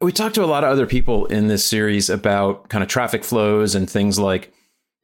We 0.01 0.11
talked 0.11 0.35
to 0.35 0.43
a 0.43 0.47
lot 0.47 0.65
of 0.65 0.71
other 0.71 0.85
people 0.85 1.27
in 1.27 1.47
this 1.47 1.63
series 1.63 2.09
about 2.09 2.67
kind 2.67 2.83
of 2.83 2.89
traffic 2.89 3.23
flows 3.23 3.73
and 3.73 3.89
things 3.89 4.19
like 4.19 4.51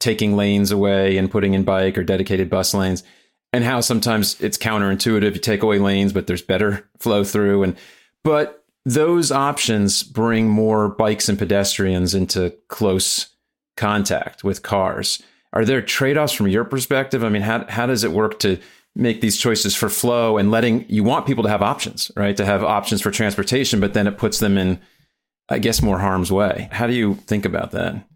taking 0.00 0.34
lanes 0.34 0.72
away 0.72 1.16
and 1.18 1.30
putting 1.30 1.54
in 1.54 1.62
bike 1.62 1.96
or 1.96 2.02
dedicated 2.02 2.50
bus 2.50 2.74
lanes 2.74 3.04
and 3.52 3.64
how 3.64 3.80
sometimes 3.80 4.40
it's 4.40 4.58
counterintuitive. 4.58 5.34
You 5.34 5.40
take 5.40 5.62
away 5.62 5.78
lanes 5.78 6.12
but 6.12 6.26
there's 6.26 6.42
better 6.42 6.88
flow 6.98 7.22
through. 7.22 7.62
And 7.62 7.76
but 8.24 8.64
those 8.84 9.30
options 9.30 10.02
bring 10.02 10.48
more 10.48 10.88
bikes 10.88 11.28
and 11.28 11.38
pedestrians 11.38 12.14
into 12.14 12.54
close 12.68 13.28
contact 13.76 14.42
with 14.42 14.62
cars. 14.62 15.22
Are 15.52 15.64
there 15.64 15.82
trade-offs 15.82 16.32
from 16.32 16.48
your 16.48 16.64
perspective? 16.64 17.22
I 17.22 17.28
mean 17.28 17.42
how, 17.42 17.66
how 17.68 17.86
does 17.86 18.02
it 18.02 18.12
work 18.12 18.40
to 18.40 18.58
make 18.96 19.20
these 19.20 19.36
choices 19.36 19.76
for 19.76 19.88
flow 19.88 20.36
and 20.36 20.50
letting 20.50 20.84
you 20.88 21.04
want 21.04 21.26
people 21.26 21.44
to 21.44 21.50
have 21.50 21.62
options 21.62 22.10
right? 22.16 22.36
To 22.36 22.46
have 22.46 22.64
options 22.64 23.02
for 23.02 23.10
transportation 23.10 23.80
but 23.80 23.92
then 23.92 24.06
it 24.06 24.18
puts 24.18 24.40
them 24.40 24.56
in 24.56 24.80
i 25.50 25.58
guess 25.58 25.82
more 25.82 25.98
harm's 25.98 26.32
way. 26.32 26.68
How 26.72 26.86
do 26.86 26.94
you 26.94 27.16
think 27.26 27.44
about 27.44 27.72
that 27.72 28.06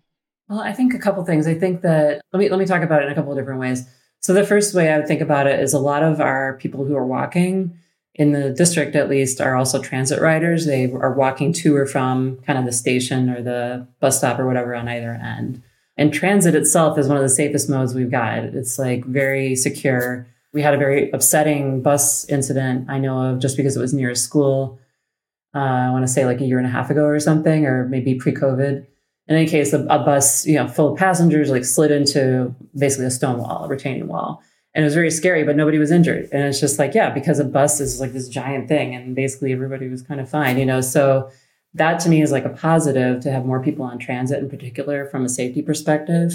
well, 0.48 0.60
I 0.60 0.72
think 0.72 0.94
a 0.94 0.98
couple 0.98 1.24
things. 1.24 1.46
I 1.46 1.54
think 1.54 1.82
that 1.82 2.20
let 2.32 2.38
me 2.38 2.48
let 2.48 2.58
me 2.58 2.66
talk 2.66 2.82
about 2.82 3.02
it 3.02 3.06
in 3.06 3.12
a 3.12 3.14
couple 3.14 3.32
of 3.32 3.38
different 3.38 3.60
ways. 3.60 3.86
So 4.20 4.32
the 4.32 4.46
first 4.46 4.74
way 4.74 4.90
I 4.90 4.98
would 4.98 5.06
think 5.06 5.20
about 5.20 5.46
it 5.46 5.60
is 5.60 5.74
a 5.74 5.78
lot 5.78 6.02
of 6.02 6.20
our 6.20 6.54
people 6.54 6.84
who 6.84 6.96
are 6.96 7.06
walking 7.06 7.78
in 8.14 8.32
the 8.32 8.50
district 8.50 8.94
at 8.94 9.10
least 9.10 9.40
are 9.40 9.56
also 9.56 9.82
transit 9.82 10.20
riders. 10.20 10.66
They 10.66 10.90
are 10.90 11.12
walking 11.12 11.52
to 11.54 11.76
or 11.76 11.86
from 11.86 12.38
kind 12.46 12.58
of 12.58 12.64
the 12.64 12.72
station 12.72 13.28
or 13.28 13.42
the 13.42 13.86
bus 14.00 14.18
stop 14.18 14.38
or 14.38 14.46
whatever 14.46 14.74
on 14.74 14.88
either 14.88 15.10
end. 15.10 15.62
And 15.96 16.12
transit 16.12 16.54
itself 16.54 16.98
is 16.98 17.08
one 17.08 17.16
of 17.16 17.22
the 17.22 17.28
safest 17.28 17.68
modes 17.68 17.94
we've 17.94 18.10
got. 18.10 18.38
It's 18.38 18.78
like 18.78 19.04
very 19.04 19.56
secure. 19.56 20.26
We 20.52 20.62
had 20.62 20.74
a 20.74 20.78
very 20.78 21.10
upsetting 21.10 21.82
bus 21.82 22.28
incident 22.28 22.88
I 22.88 22.98
know 22.98 23.18
of 23.18 23.40
just 23.40 23.56
because 23.56 23.76
it 23.76 23.80
was 23.80 23.94
near 23.94 24.10
a 24.10 24.16
school. 24.16 24.78
Uh, 25.54 25.58
I 25.58 25.90
want 25.90 26.02
to 26.04 26.12
say 26.12 26.24
like 26.24 26.40
a 26.40 26.46
year 26.46 26.58
and 26.58 26.66
a 26.66 26.70
half 26.70 26.90
ago 26.90 27.04
or 27.04 27.18
something, 27.20 27.66
or 27.66 27.86
maybe 27.88 28.14
pre 28.14 28.32
COVID 28.32 28.86
in 29.28 29.36
any 29.36 29.46
case, 29.46 29.72
a, 29.72 29.80
a, 29.84 29.98
bus, 29.98 30.46
you 30.46 30.54
know, 30.54 30.68
full 30.68 30.92
of 30.92 30.98
passengers 30.98 31.50
like 31.50 31.64
slid 31.64 31.90
into 31.90 32.54
basically 32.76 33.06
a 33.06 33.10
stone 33.10 33.38
wall, 33.38 33.64
a 33.64 33.68
retaining 33.68 34.06
wall. 34.06 34.42
And 34.74 34.82
it 34.82 34.86
was 34.86 34.94
very 34.94 35.10
scary, 35.10 35.44
but 35.44 35.56
nobody 35.56 35.78
was 35.78 35.90
injured. 35.90 36.28
And 36.32 36.42
it's 36.42 36.60
just 36.60 36.78
like, 36.78 36.94
yeah, 36.94 37.10
because 37.10 37.38
a 37.38 37.44
bus 37.44 37.80
is 37.80 38.00
like 38.00 38.12
this 38.12 38.28
giant 38.28 38.68
thing 38.68 38.94
and 38.94 39.14
basically 39.14 39.52
everybody 39.52 39.88
was 39.88 40.02
kind 40.02 40.20
of 40.20 40.28
fine, 40.28 40.58
you 40.58 40.66
know? 40.66 40.80
So 40.80 41.30
that 41.74 42.00
to 42.00 42.08
me 42.08 42.22
is 42.22 42.32
like 42.32 42.44
a 42.44 42.50
positive 42.50 43.20
to 43.22 43.30
have 43.30 43.46
more 43.46 43.62
people 43.62 43.84
on 43.84 43.98
transit 43.98 44.40
in 44.40 44.50
particular 44.50 45.06
from 45.06 45.24
a 45.24 45.28
safety 45.28 45.62
perspective. 45.62 46.34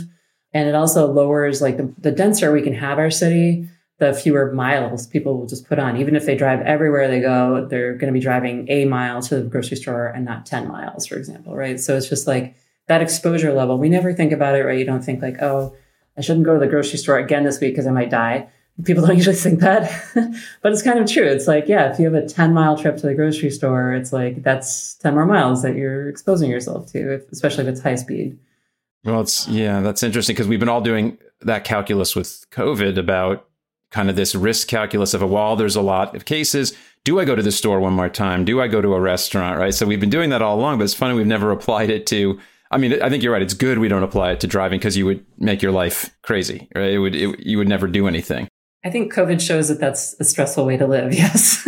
And 0.53 0.67
it 0.67 0.74
also 0.74 1.12
lowers 1.12 1.62
like 1.62 1.77
the, 1.77 1.93
the 2.00 2.12
denser 2.12 2.51
we 2.51 2.62
can 2.62 2.74
have 2.74 2.98
our 2.98 3.12
city, 3.12 3.67
the 4.00 4.13
fewer 4.13 4.51
miles 4.53 5.05
people 5.05 5.38
will 5.38 5.46
just 5.46 5.67
put 5.67 5.77
on. 5.77 5.98
Even 5.98 6.15
if 6.15 6.25
they 6.25 6.36
drive 6.36 6.62
everywhere 6.62 7.08
they 7.08 7.19
go, 7.19 7.67
they're 7.69 7.93
going 7.93 8.12
to 8.12 8.17
be 8.17 8.24
driving 8.24 8.65
a 8.69 8.86
mile 8.86 9.22
to 9.24 9.41
the 9.41 9.50
grocery 9.50 9.77
store 9.77 10.08
and 10.08 10.25
not 10.25 10.46
10 10.46 10.67
miles, 10.67 11.05
for 11.05 11.15
example, 11.15 11.55
right? 11.55 11.79
So 11.79 11.96
it's 11.96 12.10
just 12.10 12.25
like, 12.25 12.55
that 12.89 13.01
exposure 13.01 13.53
level, 13.53 13.77
we 13.77 13.88
never 13.88 14.12
think 14.12 14.31
about 14.34 14.55
it, 14.55 14.65
right? 14.65 14.77
You 14.77 14.84
don't 14.84 15.03
think 15.03 15.22
like, 15.22 15.41
oh, 15.41 15.75
I 16.17 16.22
shouldn't 16.22 16.46
go 16.46 16.55
to 16.55 16.60
the 16.60 16.67
grocery 16.67 16.98
store 16.98 17.19
again 17.19 17.43
this 17.43 17.62
week 17.62 17.74
because 17.74 17.86
I 17.86 17.91
might 17.91 18.10
die. 18.10 18.50
People 18.84 19.05
don't 19.08 19.15
usually 19.15 19.36
think 19.36 19.60
that, 19.60 19.91
but 20.62 20.72
it's 20.72 20.81
kind 20.81 21.00
of 21.00 21.10
true. 21.10 21.25
It's 21.25 21.48
like, 21.48 21.67
yeah, 21.67 21.93
if 21.93 22.00
you 22.00 22.05
have 22.05 22.15
a 22.15 22.27
10 22.27 22.53
mile 22.53 22.77
trip 22.77 22.98
to 22.98 23.08
the 23.08 23.13
grocery 23.13 23.51
store, 23.51 23.93
it's 23.93 24.12
like 24.12 24.41
that's 24.41 24.96
10 24.96 25.13
more 25.13 25.27
miles 25.27 25.62
that 25.62 25.75
you're 25.75 26.10
exposing 26.10 26.50
yourself 26.50 26.91
to, 26.91 27.13
if, 27.13 27.31
especially 27.31 27.63
if 27.63 27.69
it's 27.69 27.81
high 27.81 27.96
speed. 27.96 28.38
Well, 29.05 29.22
it's, 29.22 29.48
yeah, 29.48 29.81
that's 29.81 30.01
interesting 30.01 30.34
because 30.34 30.48
we've 30.48 30.60
been 30.60 30.67
all 30.67 30.81
doing 30.81 31.19
that 31.41 31.63
calculus 31.63 32.15
with 32.15 32.48
COVID 32.51 32.98
about 32.98 33.48
kind 33.91 34.10
of 34.10 34.15
this 34.15 34.34
risk 34.34 34.67
calculus 34.67 35.13
of 35.13 35.22
a 35.22 35.27
wall. 35.27 35.55
There's 35.55 35.75
a 35.75 35.81
lot 35.81 36.15
of 36.15 36.25
cases. 36.25 36.75
Do 37.03 37.19
I 37.19 37.25
go 37.25 37.36
to 37.36 37.43
the 37.43 37.51
store 37.51 37.79
one 37.79 37.93
more 37.93 38.10
time? 38.10 38.46
Do 38.46 38.60
I 38.62 38.67
go 38.67 38.81
to 38.81 38.93
a 38.96 39.00
restaurant? 39.00 39.60
Right. 39.60 39.74
So 39.74 39.86
we've 39.86 40.00
been 40.00 40.10
doing 40.10 40.31
that 40.31 40.41
all 40.41 40.60
along, 40.60 40.79
but 40.79 40.86
it's 40.86 40.93
funny 40.93 41.13
we've 41.13 41.27
never 41.27 41.51
applied 41.51 41.89
it 41.89 42.08
to 42.08 42.39
I 42.71 42.77
mean, 42.77 43.01
I 43.01 43.09
think 43.09 43.23
you're 43.23 43.33
right. 43.33 43.41
It's 43.41 43.53
good 43.53 43.79
we 43.79 43.88
don't 43.88 44.03
apply 44.03 44.31
it 44.31 44.39
to 44.41 44.47
driving 44.47 44.79
because 44.79 44.95
you 44.95 45.05
would 45.05 45.25
make 45.38 45.61
your 45.61 45.71
life 45.71 46.15
crazy. 46.21 46.67
Right? 46.75 46.91
It 46.91 46.99
would. 46.99 47.15
It, 47.15 47.39
you 47.39 47.57
would 47.57 47.67
never 47.67 47.88
do 47.88 48.07
anything. 48.07 48.47
I 48.83 48.89
think 48.89 49.13
COVID 49.13 49.41
shows 49.41 49.67
that 49.67 49.79
that's 49.79 50.15
a 50.19 50.23
stressful 50.23 50.65
way 50.65 50.77
to 50.77 50.88
live. 50.88 51.13
Yes. 51.19 51.67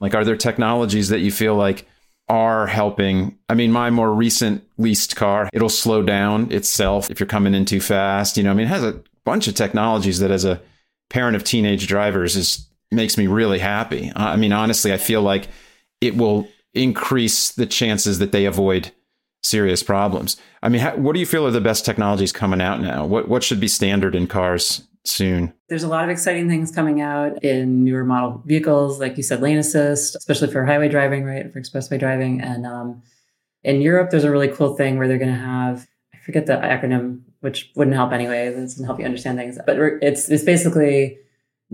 like, 0.00 0.14
are 0.14 0.24
there 0.24 0.36
technologies 0.36 1.08
that 1.08 1.20
you 1.20 1.30
feel 1.30 1.54
like 1.54 1.86
are 2.28 2.66
helping? 2.66 3.38
I 3.48 3.54
mean, 3.54 3.72
my 3.72 3.90
more 3.90 4.12
recent 4.12 4.64
leased 4.78 5.16
car, 5.16 5.48
it'll 5.52 5.68
slow 5.68 6.02
down 6.02 6.50
itself 6.52 7.10
if 7.10 7.20
you're 7.20 7.26
coming 7.26 7.54
in 7.54 7.64
too 7.64 7.80
fast. 7.80 8.36
You 8.36 8.42
know, 8.42 8.50
I 8.50 8.54
mean, 8.54 8.66
it 8.66 8.70
has 8.70 8.84
a 8.84 9.00
bunch 9.24 9.48
of 9.48 9.54
technologies 9.54 10.18
that, 10.18 10.30
as 10.30 10.44
a 10.44 10.60
parent 11.08 11.36
of 11.36 11.44
teenage 11.44 11.86
drivers, 11.86 12.36
is 12.36 12.66
makes 12.90 13.16
me 13.16 13.26
really 13.26 13.58
happy. 13.58 14.12
I 14.14 14.36
mean, 14.36 14.52
honestly, 14.52 14.92
I 14.92 14.98
feel 14.98 15.22
like 15.22 15.48
it 16.00 16.16
will 16.16 16.46
increase 16.74 17.50
the 17.52 17.66
chances 17.66 18.18
that 18.18 18.32
they 18.32 18.44
avoid 18.44 18.90
serious 19.42 19.82
problems. 19.82 20.36
I 20.62 20.68
mean, 20.68 20.80
how, 20.80 20.96
what 20.96 21.14
do 21.14 21.20
you 21.20 21.26
feel 21.26 21.46
are 21.46 21.50
the 21.50 21.60
best 21.60 21.84
technologies 21.84 22.32
coming 22.32 22.60
out 22.60 22.80
now? 22.80 23.04
What 23.04 23.28
what 23.28 23.42
should 23.42 23.60
be 23.60 23.68
standard 23.68 24.14
in 24.14 24.26
cars 24.26 24.86
soon? 25.04 25.52
There's 25.68 25.82
a 25.82 25.88
lot 25.88 26.04
of 26.04 26.10
exciting 26.10 26.48
things 26.48 26.70
coming 26.70 27.00
out 27.00 27.42
in 27.42 27.84
newer 27.84 28.04
model 28.04 28.42
vehicles, 28.46 29.00
like 29.00 29.16
you 29.16 29.22
said, 29.22 29.40
lane 29.40 29.58
assist, 29.58 30.16
especially 30.16 30.50
for 30.50 30.64
highway 30.64 30.88
driving, 30.88 31.24
right, 31.24 31.52
for 31.52 31.60
expressway 31.60 31.98
driving. 31.98 32.40
And 32.40 32.66
um, 32.66 33.02
in 33.64 33.80
Europe, 33.80 34.10
there's 34.10 34.24
a 34.24 34.30
really 34.30 34.48
cool 34.48 34.76
thing 34.76 34.98
where 34.98 35.08
they're 35.08 35.18
going 35.18 35.32
to 35.32 35.38
have 35.38 35.88
I 36.14 36.18
forget 36.18 36.46
the 36.46 36.54
acronym, 36.54 37.22
which 37.40 37.70
wouldn't 37.74 37.96
help 37.96 38.12
anyway. 38.12 38.46
It 38.46 38.52
doesn't 38.52 38.84
help 38.84 39.00
you 39.00 39.04
understand 39.04 39.38
things, 39.38 39.58
but 39.66 39.76
it's 40.00 40.28
it's 40.28 40.44
basically 40.44 41.18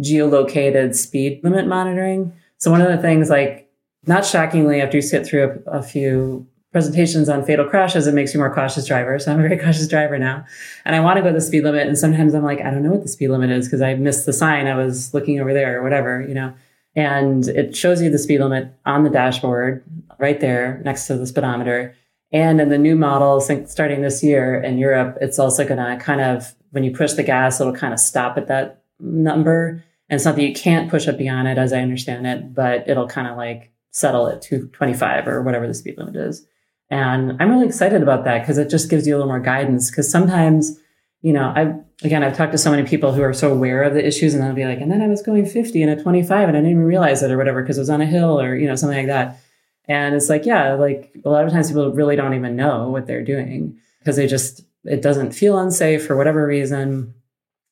geolocated 0.00 0.94
speed 0.94 1.40
limit 1.42 1.66
monitoring. 1.66 2.32
So 2.58 2.70
one 2.70 2.80
of 2.80 2.88
the 2.88 2.98
things, 2.98 3.30
like 3.30 3.70
not 4.06 4.24
shockingly, 4.24 4.80
after 4.80 4.96
you 4.96 5.02
sit 5.02 5.26
through 5.26 5.62
a, 5.66 5.78
a 5.78 5.82
few 5.82 6.46
presentations 6.72 7.28
on 7.28 7.44
fatal 7.44 7.64
crashes, 7.66 8.06
it 8.06 8.14
makes 8.14 8.34
you 8.34 8.40
more 8.40 8.54
cautious 8.54 8.86
driver. 8.86 9.18
So 9.18 9.32
I'm 9.32 9.38
a 9.38 9.42
very 9.42 9.58
cautious 9.58 9.88
driver 9.88 10.18
now. 10.18 10.44
And 10.84 10.94
I 10.94 11.00
want 11.00 11.16
to 11.16 11.22
go 11.22 11.32
the 11.32 11.40
speed 11.40 11.64
limit. 11.64 11.86
And 11.86 11.98
sometimes 11.98 12.34
I'm 12.34 12.44
like, 12.44 12.60
I 12.60 12.70
don't 12.70 12.82
know 12.82 12.90
what 12.90 13.02
the 13.02 13.08
speed 13.08 13.28
limit 13.28 13.50
is 13.50 13.66
because 13.66 13.80
I 13.80 13.94
missed 13.94 14.26
the 14.26 14.32
sign. 14.32 14.66
I 14.66 14.76
was 14.76 15.14
looking 15.14 15.40
over 15.40 15.54
there 15.54 15.78
or 15.78 15.82
whatever, 15.82 16.20
you 16.20 16.34
know. 16.34 16.52
And 16.94 17.46
it 17.48 17.76
shows 17.76 18.02
you 18.02 18.10
the 18.10 18.18
speed 18.18 18.40
limit 18.40 18.72
on 18.84 19.04
the 19.04 19.10
dashboard 19.10 19.84
right 20.18 20.40
there 20.40 20.82
next 20.84 21.06
to 21.06 21.16
the 21.16 21.26
speedometer. 21.26 21.94
And 22.32 22.60
in 22.60 22.68
the 22.68 22.78
new 22.78 22.96
models, 22.96 23.50
starting 23.70 24.02
this 24.02 24.22
year 24.22 24.60
in 24.60 24.76
Europe, 24.78 25.16
it's 25.20 25.38
also 25.38 25.66
going 25.66 25.78
to 25.78 26.04
kind 26.04 26.20
of, 26.20 26.54
when 26.72 26.84
you 26.84 26.94
push 26.94 27.12
the 27.12 27.22
gas, 27.22 27.60
it'll 27.60 27.74
kind 27.74 27.94
of 27.94 28.00
stop 28.00 28.36
at 28.36 28.48
that 28.48 28.82
number. 29.00 29.82
And 30.10 30.16
it's 30.16 30.24
not 30.24 30.36
that 30.36 30.42
you 30.42 30.54
can't 30.54 30.90
push 30.90 31.08
up 31.08 31.16
beyond 31.16 31.48
it, 31.48 31.56
as 31.56 31.72
I 31.72 31.80
understand 31.80 32.26
it, 32.26 32.52
but 32.52 32.88
it'll 32.88 33.08
kind 33.08 33.28
of 33.28 33.36
like 33.36 33.72
settle 33.90 34.28
at 34.28 34.42
225 34.42 35.28
or 35.28 35.42
whatever 35.42 35.66
the 35.66 35.74
speed 35.74 35.96
limit 35.96 36.16
is. 36.16 36.46
And 36.90 37.36
I'm 37.40 37.50
really 37.50 37.66
excited 37.66 38.02
about 38.02 38.24
that 38.24 38.40
because 38.40 38.58
it 38.58 38.70
just 38.70 38.88
gives 38.88 39.06
you 39.06 39.14
a 39.14 39.16
little 39.16 39.30
more 39.30 39.40
guidance. 39.40 39.90
Because 39.90 40.10
sometimes, 40.10 40.78
you 41.20 41.32
know, 41.32 41.52
I've, 41.54 41.74
again, 42.02 42.22
I've 42.22 42.36
talked 42.36 42.52
to 42.52 42.58
so 42.58 42.70
many 42.70 42.88
people 42.88 43.12
who 43.12 43.22
are 43.22 43.34
so 43.34 43.52
aware 43.52 43.82
of 43.82 43.94
the 43.94 44.06
issues 44.06 44.34
and 44.34 44.42
they'll 44.42 44.54
be 44.54 44.64
like, 44.64 44.80
and 44.80 44.90
then 44.90 45.02
I 45.02 45.08
was 45.08 45.20
going 45.20 45.44
50 45.44 45.82
and 45.82 46.00
a 46.00 46.02
25 46.02 46.48
and 46.48 46.56
I 46.56 46.60
didn't 46.60 46.70
even 46.70 46.84
realize 46.84 47.22
it 47.22 47.30
or 47.30 47.36
whatever 47.36 47.62
because 47.62 47.76
it 47.76 47.82
was 47.82 47.90
on 47.90 48.00
a 48.00 48.06
hill 48.06 48.40
or, 48.40 48.56
you 48.56 48.66
know, 48.66 48.74
something 48.74 48.98
like 48.98 49.08
that. 49.08 49.40
And 49.86 50.14
it's 50.14 50.28
like, 50.28 50.46
yeah, 50.46 50.74
like 50.74 51.12
a 51.24 51.28
lot 51.28 51.44
of 51.44 51.52
times 51.52 51.68
people 51.68 51.92
really 51.92 52.16
don't 52.16 52.34
even 52.34 52.56
know 52.56 52.88
what 52.90 53.06
they're 53.06 53.24
doing 53.24 53.78
because 53.98 54.16
they 54.16 54.26
just, 54.26 54.62
it 54.84 55.02
doesn't 55.02 55.32
feel 55.32 55.58
unsafe 55.58 56.06
for 56.06 56.16
whatever 56.16 56.46
reason. 56.46 57.14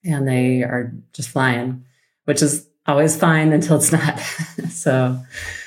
And 0.05 0.27
they 0.27 0.63
are 0.63 0.93
just 1.13 1.31
flying, 1.31 1.85
which 2.25 2.43
is 2.43 2.67
always 2.87 3.17
fine 3.17 3.53
until 3.53 3.77
it's 3.77 3.93
not. 3.93 4.19
so 4.71 5.19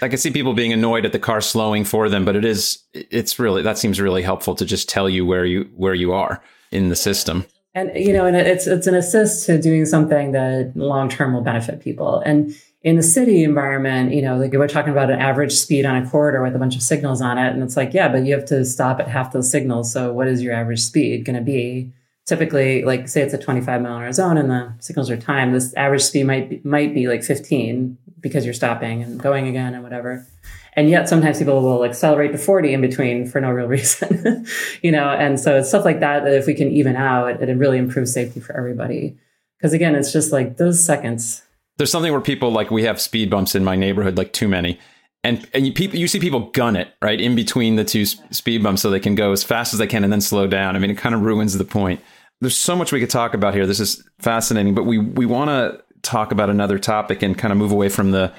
I 0.01 0.07
can 0.07 0.17
see 0.17 0.31
people 0.31 0.53
being 0.53 0.73
annoyed 0.73 1.05
at 1.05 1.11
the 1.11 1.19
car 1.19 1.41
slowing 1.41 1.83
for 1.85 2.09
them, 2.09 2.25
but 2.25 2.35
it 2.35 2.45
is 2.45 2.79
it's 2.93 3.39
really 3.39 3.61
that 3.61 3.77
seems 3.77 3.99
really 3.99 4.21
helpful 4.21 4.55
to 4.55 4.65
just 4.65 4.89
tell 4.89 5.09
you 5.09 5.25
where 5.25 5.45
you 5.45 5.69
where 5.75 5.93
you 5.93 6.13
are 6.13 6.41
in 6.71 6.89
the 6.89 6.95
system. 6.95 7.45
And 7.75 7.91
you 7.95 8.13
know, 8.13 8.25
and 8.25 8.35
it's 8.35 8.67
it's 8.67 8.87
an 8.87 8.95
assist 8.95 9.45
to 9.45 9.61
doing 9.61 9.85
something 9.85 10.31
that 10.31 10.73
long 10.75 11.09
term 11.09 11.33
will 11.33 11.41
benefit 11.41 11.81
people. 11.81 12.19
And 12.25 12.53
in 12.81 12.95
the 12.95 13.03
city 13.03 13.43
environment, 13.43 14.13
you 14.13 14.21
know, 14.21 14.37
like 14.37 14.53
we're 14.53 14.67
talking 14.67 14.91
about 14.91 15.11
an 15.11 15.19
average 15.19 15.51
speed 15.51 15.85
on 15.85 16.01
a 16.01 16.09
corridor 16.09 16.41
with 16.41 16.55
a 16.55 16.59
bunch 16.59 16.75
of 16.75 16.81
signals 16.81 17.21
on 17.21 17.37
it, 17.37 17.51
and 17.51 17.61
it's 17.61 17.75
like, 17.75 17.93
yeah, 17.93 18.07
but 18.07 18.25
you 18.25 18.33
have 18.33 18.45
to 18.45 18.65
stop 18.65 18.99
at 18.99 19.07
half 19.07 19.33
those 19.33 19.51
signals. 19.51 19.91
So 19.91 20.13
what 20.13 20.27
is 20.27 20.41
your 20.41 20.53
average 20.53 20.81
speed 20.81 21.25
going 21.25 21.35
to 21.35 21.41
be? 21.41 21.91
Typically 22.29 22.83
like 22.83 23.07
say 23.07 23.21
it's 23.21 23.33
a 23.33 23.37
25 23.37 23.81
mile 23.81 23.95
an 23.95 24.03
hour 24.03 24.11
zone 24.13 24.37
and 24.37 24.49
the 24.49 24.71
signals 24.79 25.09
are 25.09 25.17
timed 25.17 25.55
this 25.55 25.73
average 25.73 26.03
speed 26.03 26.25
might 26.25 26.49
be, 26.49 26.61
might 26.63 26.93
be 26.93 27.07
like 27.07 27.23
15 27.23 27.97
because 28.21 28.45
you're 28.45 28.53
stopping 28.53 29.01
and 29.01 29.19
going 29.19 29.47
again 29.47 29.73
and 29.73 29.81
whatever. 29.81 30.25
And 30.73 30.89
yet 30.89 31.09
sometimes 31.09 31.39
people 31.39 31.61
will 31.61 31.83
accelerate 31.83 32.31
to 32.31 32.37
40 32.37 32.73
in 32.73 32.81
between 32.81 33.27
for 33.29 33.41
no 33.41 33.49
real 33.49 33.67
reason 33.67 34.45
you 34.81 34.91
know? 34.91 35.09
And 35.09 35.39
so 35.39 35.57
it's 35.57 35.69
stuff 35.69 35.83
like 35.83 35.99
that 36.01 36.23
that 36.23 36.33
if 36.33 36.45
we 36.45 36.53
can 36.53 36.69
even 36.69 36.95
out 36.95 37.41
it, 37.41 37.49
it 37.49 37.57
really 37.57 37.79
improves 37.79 38.13
safety 38.13 38.39
for 38.39 38.55
everybody. 38.55 39.17
Because 39.57 39.73
again 39.73 39.95
it's 39.95 40.13
just 40.13 40.31
like 40.31 40.57
those 40.57 40.83
seconds. 40.83 41.41
There's 41.77 41.91
something 41.91 42.11
where 42.11 42.21
people 42.21 42.51
like 42.51 42.69
we 42.69 42.83
have 42.83 43.01
speed 43.01 43.31
bumps 43.31 43.55
in 43.55 43.63
my 43.63 43.75
neighborhood 43.75 44.17
like 44.17 44.33
too 44.33 44.47
many. 44.47 44.79
And 45.23 45.49
and 45.53 45.65
you 45.65 45.73
people 45.73 45.97
you 45.97 46.07
see 46.07 46.19
people 46.19 46.51
gun 46.51 46.75
it 46.75 46.93
right 47.01 47.19
in 47.19 47.35
between 47.35 47.75
the 47.75 47.83
two 47.83 48.05
speed 48.05 48.61
bumps 48.61 48.83
so 48.83 48.91
they 48.91 48.99
can 48.99 49.15
go 49.15 49.31
as 49.31 49.43
fast 49.43 49.73
as 49.73 49.79
they 49.79 49.87
can 49.87 50.03
and 50.03 50.13
then 50.13 50.21
slow 50.21 50.45
down. 50.45 50.75
I 50.75 50.79
mean 50.79 50.91
it 50.91 50.97
kind 50.97 51.15
of 51.15 51.21
ruins 51.21 51.57
the 51.57 51.65
point 51.65 52.01
there's 52.41 52.57
so 52.57 52.75
much 52.75 52.91
we 52.91 52.99
could 52.99 53.09
talk 53.09 53.33
about 53.33 53.53
here. 53.53 53.67
This 53.67 53.79
is 53.79 54.03
fascinating, 54.19 54.75
but 54.75 54.85
we 54.85 54.97
we 54.97 55.25
want 55.25 55.49
to 55.49 55.83
talk 56.01 56.31
about 56.31 56.49
another 56.49 56.79
topic 56.79 57.21
and 57.21 57.37
kind 57.37 57.51
of 57.51 57.57
move 57.57 57.71
away 57.71 57.89
from 57.89 58.11
the 58.11 58.31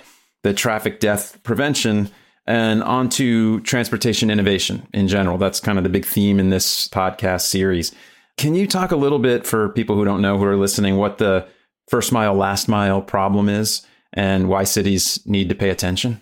the 0.43 0.55
traffic 0.55 1.01
death 1.01 1.43
prevention 1.43 2.11
and 2.47 2.83
onto 2.83 3.61
transportation 3.61 4.31
innovation 4.31 4.87
in 4.95 5.07
general. 5.07 5.39
That's 5.39 5.61
kind 5.61 5.79
of 5.79 5.85
the 5.85 5.91
big 5.91 6.05
theme 6.05 6.41
in 6.41 6.51
this 6.51 6.89
podcast 6.89 7.43
series. 7.43 7.95
Can 8.37 8.55
you 8.55 8.67
talk 8.67 8.91
a 8.91 8.97
little 8.97 9.19
bit 9.19 9.47
for 9.47 9.69
people 9.69 9.97
who 9.97 10.05
don't 10.05 10.23
know 10.23 10.39
who 10.39 10.45
are 10.45 10.57
listening 10.57 10.97
what 10.97 11.19
the 11.19 11.47
first 11.89 12.11
mile 12.11 12.35
last 12.35 12.69
mile 12.69 13.03
problem 13.03 13.49
is 13.49 13.87
and 14.15 14.49
why 14.49 14.65
cities 14.65 15.21
need 15.27 15.49
to 15.51 15.55
pay 15.55 15.69
attention? 15.69 16.21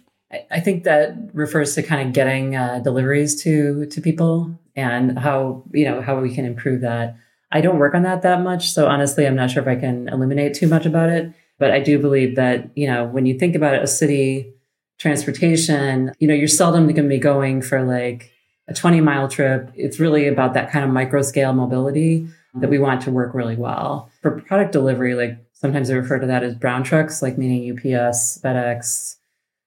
I 0.51 0.61
think 0.61 0.85
that 0.85 1.17
refers 1.33 1.75
to 1.77 1.83
kind 1.83 2.07
of 2.07 2.13
getting 2.13 2.55
uh, 2.55 2.81
deliveries 2.81 3.43
to 3.45 3.87
to 3.87 4.01
people 4.01 4.59
and 4.77 5.19
how 5.19 5.63
you 5.73 5.85
know 5.85 6.03
how 6.03 6.21
we 6.21 6.35
can 6.35 6.45
improve 6.45 6.83
that. 6.83 7.17
I 7.51 7.61
don't 7.61 7.79
work 7.79 7.95
on 7.95 8.03
that 8.03 8.23
that 8.23 8.43
much. 8.43 8.71
So 8.71 8.87
honestly, 8.87 9.27
I'm 9.27 9.37
not 9.37 9.51
sure 9.51 9.63
if 9.63 9.69
I 9.69 9.81
can 9.81 10.09
illuminate 10.09 10.55
too 10.55 10.69
much 10.69 10.87
about 10.87 11.09
it. 11.09 11.33
But 11.59 11.73
I 11.73 11.81
do 11.81 11.99
believe 11.99 12.37
that, 12.37 12.71
you 12.77 12.87
know, 12.87 13.05
when 13.05 13.27
you 13.27 13.39
think 13.39 13.57
about 13.57 13.83
a 13.83 13.87
city 13.87 14.53
transportation, 14.99 16.13
you 16.19 16.29
know, 16.29 16.35
you're 16.35 16.49
seldom 16.49 16.85
going 16.85 16.97
to 16.97 17.09
be 17.09 17.19
going 17.19 17.63
for 17.63 17.83
like 17.83 18.33
a 18.69 18.75
20 18.75 19.01
mile 19.01 19.29
trip. 19.29 19.71
It's 19.75 19.99
really 19.99 20.29
about 20.29 20.55
that 20.55 20.71
kind 20.71 20.85
of 20.85 20.91
micro 20.91 21.23
scale 21.23 21.53
mobility 21.53 22.29
that 22.55 22.71
we 22.71 22.79
want 22.79 23.03
to 23.03 23.11
work 23.11 23.35
really 23.35 23.57
well. 23.57 24.11
For 24.23 24.41
product 24.41 24.73
delivery, 24.73 25.15
like 25.15 25.39
sometimes 25.53 25.91
I 25.91 25.95
refer 25.95 26.19
to 26.19 26.27
that 26.27 26.43
as 26.43 26.55
brown 26.55 26.83
trucks, 26.83 27.23
like 27.23 27.39
meaning 27.39 27.71
UPS, 27.73 28.41
FedEx, 28.43 29.17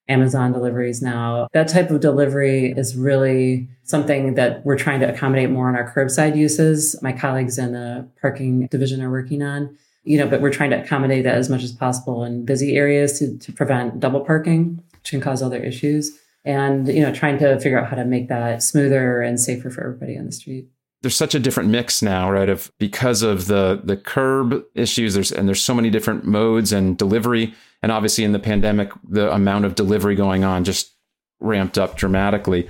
Amazon 0.08 0.52
deliveries 0.52 1.02
now. 1.02 1.48
That 1.54 1.68
type 1.68 1.90
of 1.90 2.02
delivery 2.02 2.74
is 2.76 2.96
really 2.96 3.68
something 3.92 4.34
that 4.34 4.66
we're 4.66 4.78
trying 4.78 5.00
to 5.02 5.14
accommodate 5.14 5.52
more 5.52 5.70
in 5.70 5.76
our 5.76 5.94
curbside 5.94 6.36
uses. 6.36 7.00
My 7.04 7.12
colleagues 7.12 7.60
in 7.60 7.74
the 7.74 8.08
parking 8.20 8.66
division 8.72 9.04
are 9.04 9.12
working 9.12 9.44
on, 9.44 9.78
you 10.04 10.18
know, 10.18 10.28
but 10.28 10.42
we're 10.42 10.52
trying 10.52 10.72
to 10.72 10.82
accommodate 10.82 11.24
that 11.26 11.36
as 11.36 11.50
much 11.50 11.62
as 11.62 11.72
possible 11.72 12.24
in 12.24 12.46
busy 12.46 12.76
areas 12.76 13.20
to, 13.20 13.38
to 13.38 13.52
prevent 13.52 14.00
double 14.00 14.22
parking, 14.22 14.84
which 14.94 15.12
can 15.12 15.22
cause 15.22 15.44
other 15.44 15.62
issues. 15.62 16.18
And, 16.44 16.88
you 16.88 17.02
know, 17.02 17.14
trying 17.14 17.38
to 17.38 17.60
figure 17.60 17.80
out 17.80 17.88
how 17.88 17.96
to 17.98 18.06
make 18.06 18.28
that 18.30 18.64
smoother 18.64 19.22
and 19.22 19.40
safer 19.40 19.70
for 19.70 19.82
everybody 19.82 20.18
on 20.18 20.26
the 20.26 20.32
street 20.32 20.68
there's 21.02 21.16
such 21.16 21.34
a 21.34 21.40
different 21.40 21.70
mix 21.70 22.02
now, 22.02 22.30
right? 22.32 22.50
Of 22.50 22.72
because 22.78 23.24
of 23.24 23.48
the 23.48 23.82
the 23.84 23.98
curb 23.98 24.64
issues, 24.76 25.14
there's 25.16 25.32
and 25.32 25.48
there's 25.48 25.64
so 25.64 25.74
many 25.74 25.90
different 25.90 26.26
modes 26.26 26.72
and 26.72 26.98
delivery, 26.98 27.54
and 27.82 27.92
obviously 27.92 28.24
in 28.24 28.34
the 28.34 28.40
pandemic, 28.40 28.92
the 29.08 29.34
amount 29.34 29.66
of 29.66 29.76
delivery 29.76 30.16
going 30.16 30.44
on 30.44 30.64
just 30.64 30.96
ramped 31.40 31.78
up 31.78 31.98
dramatically. 31.98 32.70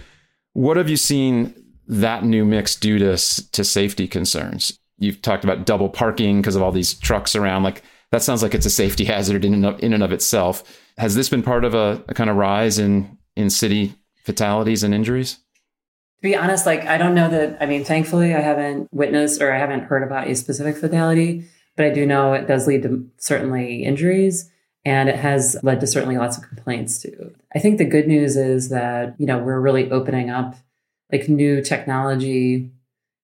What 0.54 0.78
have 0.78 0.90
you 0.90 0.98
seen 0.98 1.56
that 1.88 2.24
new 2.24 2.46
mix 2.46 2.76
do 2.76 3.00
to 3.00 3.18
to 3.52 3.64
safety 3.64 4.08
concerns? 4.08 4.78
You've 4.98 5.22
talked 5.22 5.44
about 5.44 5.66
double 5.66 5.90
parking 5.90 6.42
because 6.42 6.56
of 6.56 6.62
all 6.62 6.72
these 6.72 6.94
trucks 6.94 7.36
around. 7.36 7.64
Like 7.64 7.84
that 8.12 8.22
sounds 8.22 8.44
like 8.44 8.54
it's 8.54 8.66
a 8.66 8.72
safety 8.72 9.06
hazard 9.14 9.46
in 9.46 9.54
and 9.54 9.66
of, 9.66 9.80
in 9.82 9.94
and 9.94 10.04
of 10.04 10.12
itself. 10.12 10.64
Has 10.98 11.16
this 11.16 11.30
been 11.30 11.44
part 11.44 11.66
of 11.66 11.74
a, 11.74 12.04
a 12.08 12.14
kind 12.14 12.30
of 12.30 12.36
rise 12.36 12.78
in 12.78 13.18
in 13.36 13.50
city 13.50 13.96
fatalities 14.24 14.84
and 14.84 14.94
injuries? 14.94 15.36
To 15.36 16.24
be 16.24 16.36
honest, 16.36 16.66
like 16.66 16.86
I 16.86 16.98
don't 16.98 17.16
know 17.16 17.30
that. 17.30 17.58
I 17.62 17.66
mean, 17.66 17.84
thankfully, 17.84 18.36
I 18.36 18.42
haven't 18.42 18.90
witnessed 18.92 19.42
or 19.42 19.54
I 19.54 19.58
haven't 19.58 19.84
heard 19.84 20.04
about 20.04 20.28
a 20.28 20.36
specific 20.36 20.78
fatality, 20.78 21.46
but 21.76 21.86
I 21.86 21.90
do 21.90 22.06
know 22.06 22.34
it 22.34 22.48
does 22.48 22.68
lead 22.68 22.84
to 22.84 23.10
certainly 23.18 23.84
injuries 23.84 24.51
and 24.84 25.10
it 25.10 25.16
has 25.16 25.58
led 25.64 25.80
to 25.80 25.88
certainly 25.88 26.18
lots 26.18 26.38
of 26.38 26.48
complaints 26.48 27.02
too. 27.02 27.34
I 27.56 27.60
think 27.60 27.78
the 27.78 27.86
good 27.86 28.08
news 28.08 28.36
is 28.36 28.70
that, 28.70 29.16
you 29.20 29.26
know, 29.26 29.40
we're 29.40 29.60
really 29.60 29.92
opening 29.92 30.30
up 30.30 30.56
like 31.12 31.30
new 31.30 31.62
technology. 31.62 32.72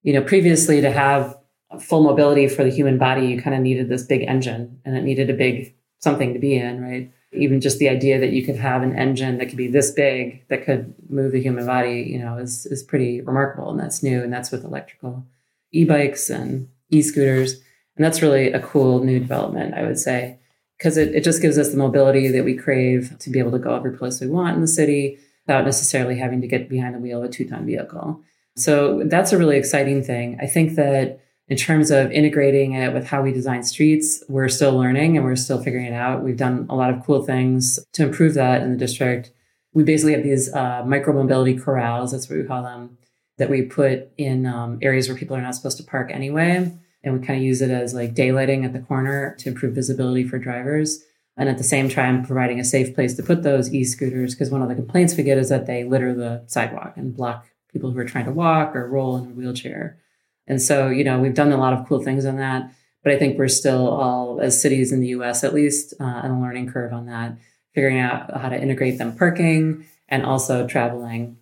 You 0.04 0.14
know, 0.14 0.22
previously 0.22 0.82
to 0.82 0.92
have 0.92 1.38
full 1.80 2.04
mobility 2.04 2.48
for 2.48 2.64
the 2.64 2.70
human 2.70 2.98
body, 2.98 3.28
you 3.28 3.42
kind 3.42 3.56
of 3.56 3.62
needed 3.62 3.90
this 3.90 4.04
big 4.04 4.24
engine 4.28 4.80
and 4.86 4.96
it 4.96 5.04
needed 5.04 5.30
a 5.30 5.34
big 5.34 5.76
something 6.00 6.34
to 6.34 6.40
be 6.40 6.56
in, 6.56 6.82
right? 6.82 7.12
even 7.34 7.62
just 7.62 7.80
the 7.80 7.90
idea 7.90 8.20
that 8.20 8.32
you 8.32 8.46
could 8.46 8.56
have 8.56 8.84
an 8.84 8.96
engine 8.96 9.38
that 9.38 9.48
could 9.48 9.58
be 9.58 9.68
this 9.68 9.92
big 9.92 10.48
that 10.48 10.66
could 10.66 10.94
move 11.10 11.32
the 11.32 11.42
human 11.42 11.66
body, 11.66 12.08
you 12.10 12.20
know, 12.20 12.38
is 12.38 12.66
is 12.68 12.84
pretty 12.84 13.22
remarkable, 13.22 13.70
and 13.70 13.80
that's 13.80 14.02
new, 14.04 14.24
and 14.24 14.32
that's 14.32 14.52
with 14.52 14.64
electrical 14.64 15.26
e-bikes 15.72 16.30
and 16.30 16.70
e-scooters, 16.90 17.54
and 17.96 18.06
that's 18.06 18.22
really 18.22 18.52
a 18.52 18.60
cool 18.62 19.04
new 19.04 19.20
development, 19.20 19.74
I 19.74 19.84
would 19.84 20.00
say, 20.00 20.40
because 20.78 20.98
it, 20.98 21.16
it 21.16 21.24
just 21.24 21.42
gives 21.42 21.58
us 21.58 21.72
the 21.72 21.78
mobility 21.78 22.28
that 22.28 22.46
we 22.46 22.56
crave 22.56 23.18
to 23.20 23.30
be 23.30 23.40
able 23.40 23.52
to 23.52 23.60
go 23.60 23.76
every 23.76 23.98
place 23.98 24.22
we 24.22 24.28
want 24.28 24.56
in 24.56 24.62
the 24.62 24.68
city 24.68 25.18
without 25.46 25.66
necessarily 25.66 26.18
having 26.18 26.42
to 26.42 26.48
get 26.48 26.70
behind 26.70 26.94
the 26.94 27.00
wheel 27.00 27.24
of 27.24 27.30
a 27.30 27.34
two-ton 27.34 27.66
vehicle. 27.66 28.22
So 28.56 29.04
that's 29.06 29.32
a 29.32 29.38
really 29.38 29.58
exciting 29.58 30.04
thing. 30.04 30.38
I 30.42 30.48
think 30.48 30.76
that 30.76 31.22
in 31.48 31.58
terms 31.58 31.92
of 31.92 32.12
integrating 32.12 32.74
it 32.74 32.94
with 32.94 33.08
how 33.08 33.22
we 33.22 33.32
design 33.32 33.64
streets, 33.64 34.24
we're 34.28 34.50
still 34.50 34.76
learning 34.76 35.16
and 35.16 35.26
we're 35.26 35.36
still 35.36 35.62
figuring 35.64 35.86
it 35.86 35.94
out. 35.94 36.24
We've 36.24 36.36
done 36.38 36.66
a 36.70 36.76
lot 36.76 36.90
of 36.90 37.06
cool 37.06 37.24
things 37.24 37.80
to 37.94 38.04
improve 38.04 38.34
that 38.34 38.62
in 38.62 38.72
the 38.72 38.78
district. 38.78 39.32
We 39.74 39.84
basically 39.84 40.14
have 40.14 40.24
these 40.24 40.54
uh, 40.54 40.84
micro 40.86 41.14
mobility 41.14 41.58
corrals, 41.58 42.12
that's 42.12 42.30
what 42.30 42.40
we 42.40 42.44
call 42.44 42.64
them, 42.64 42.98
that 43.38 43.50
we 43.50 43.62
put 43.62 44.10
in 44.18 44.46
um, 44.46 44.80
areas 44.82 45.08
where 45.08 45.18
people 45.18 45.38
are 45.38 45.42
not 45.42 45.56
supposed 45.56 45.78
to 45.78 45.84
park 45.84 46.12
anyway. 46.12 46.74
And 47.04 47.20
we 47.20 47.26
kind 47.26 47.40
of 47.40 47.44
use 47.46 47.62
it 47.62 47.70
as 47.70 47.94
like 47.94 48.16
daylighting 48.16 48.66
at 48.66 48.74
the 48.74 48.80
corner 48.80 49.36
to 49.40 49.50
improve 49.50 49.76
visibility 49.76 50.28
for 50.28 50.40
drivers. 50.40 51.04
And 51.38 51.48
at 51.48 51.58
the 51.58 51.64
same 51.64 51.88
time, 51.88 52.26
providing 52.26 52.60
a 52.60 52.66
safe 52.66 52.96
place 52.96 53.14
to 53.16 53.24
put 53.24 53.44
those 53.44 53.74
e 53.74 53.84
scooters, 53.84 54.34
because 54.34 54.50
one 54.50 54.64
of 54.64 54.70
the 54.70 54.76
complaints 54.76 55.16
we 55.16 55.24
get 55.24 55.38
is 55.38 55.50
that 55.50 55.68
they 55.68 55.84
litter 55.84 56.14
the 56.14 56.44
sidewalk 56.48 56.94
and 56.98 57.16
block 57.16 57.48
people 57.72 57.92
who 57.92 58.00
are 58.00 58.06
trying 58.06 58.26
to 58.26 58.32
walk 58.32 58.76
or 58.76 58.90
roll 58.90 59.18
in 59.18 59.26
a 59.26 59.34
wheelchair. 59.34 60.00
And 60.48 60.62
so, 60.62 60.88
you 60.90 61.04
know, 61.04 61.20
we've 61.20 61.36
done 61.36 61.52
a 61.52 61.58
lot 61.58 61.74
of 61.74 61.88
cool 61.88 62.02
things 62.02 62.26
on 62.26 62.38
that, 62.38 62.72
but 63.04 63.14
I 63.14 63.20
think 63.20 63.38
we're 63.38 63.50
still 63.50 63.88
all, 63.88 64.40
as 64.42 64.60
cities 64.60 64.92
in 64.92 65.00
the 65.00 65.10
US 65.10 65.44
at 65.44 65.54
least, 65.54 65.94
uh, 66.00 66.04
on 66.04 66.32
a 66.32 66.42
learning 66.42 66.72
curve 66.72 66.94
on 66.94 67.06
that, 67.06 67.38
figuring 67.76 68.00
out 68.00 68.36
how 68.36 68.50
to 68.50 68.60
integrate 68.60 68.98
them 68.98 69.16
parking 69.16 69.86
and 70.10 70.26
also 70.26 70.66
traveling. 70.66 71.38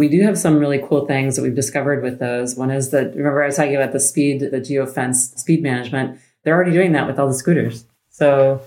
We 0.00 0.08
do 0.08 0.22
have 0.22 0.38
some 0.38 0.58
really 0.58 0.82
cool 0.88 1.04
things 1.04 1.36
that 1.36 1.42
we've 1.42 1.54
discovered 1.54 2.02
with 2.02 2.18
those. 2.18 2.56
One 2.56 2.70
is 2.70 2.90
that, 2.90 3.14
remember, 3.14 3.42
I 3.42 3.46
was 3.46 3.56
talking 3.56 3.76
about 3.76 3.92
the 3.92 4.00
speed, 4.00 4.40
the 4.40 4.60
geofence 4.60 5.38
speed 5.38 5.62
management. 5.62 6.18
They're 6.42 6.54
already 6.54 6.72
doing 6.72 6.92
that 6.92 7.06
with 7.06 7.18
all 7.18 7.28
the 7.28 7.34
scooters. 7.34 7.84
So 8.08 8.62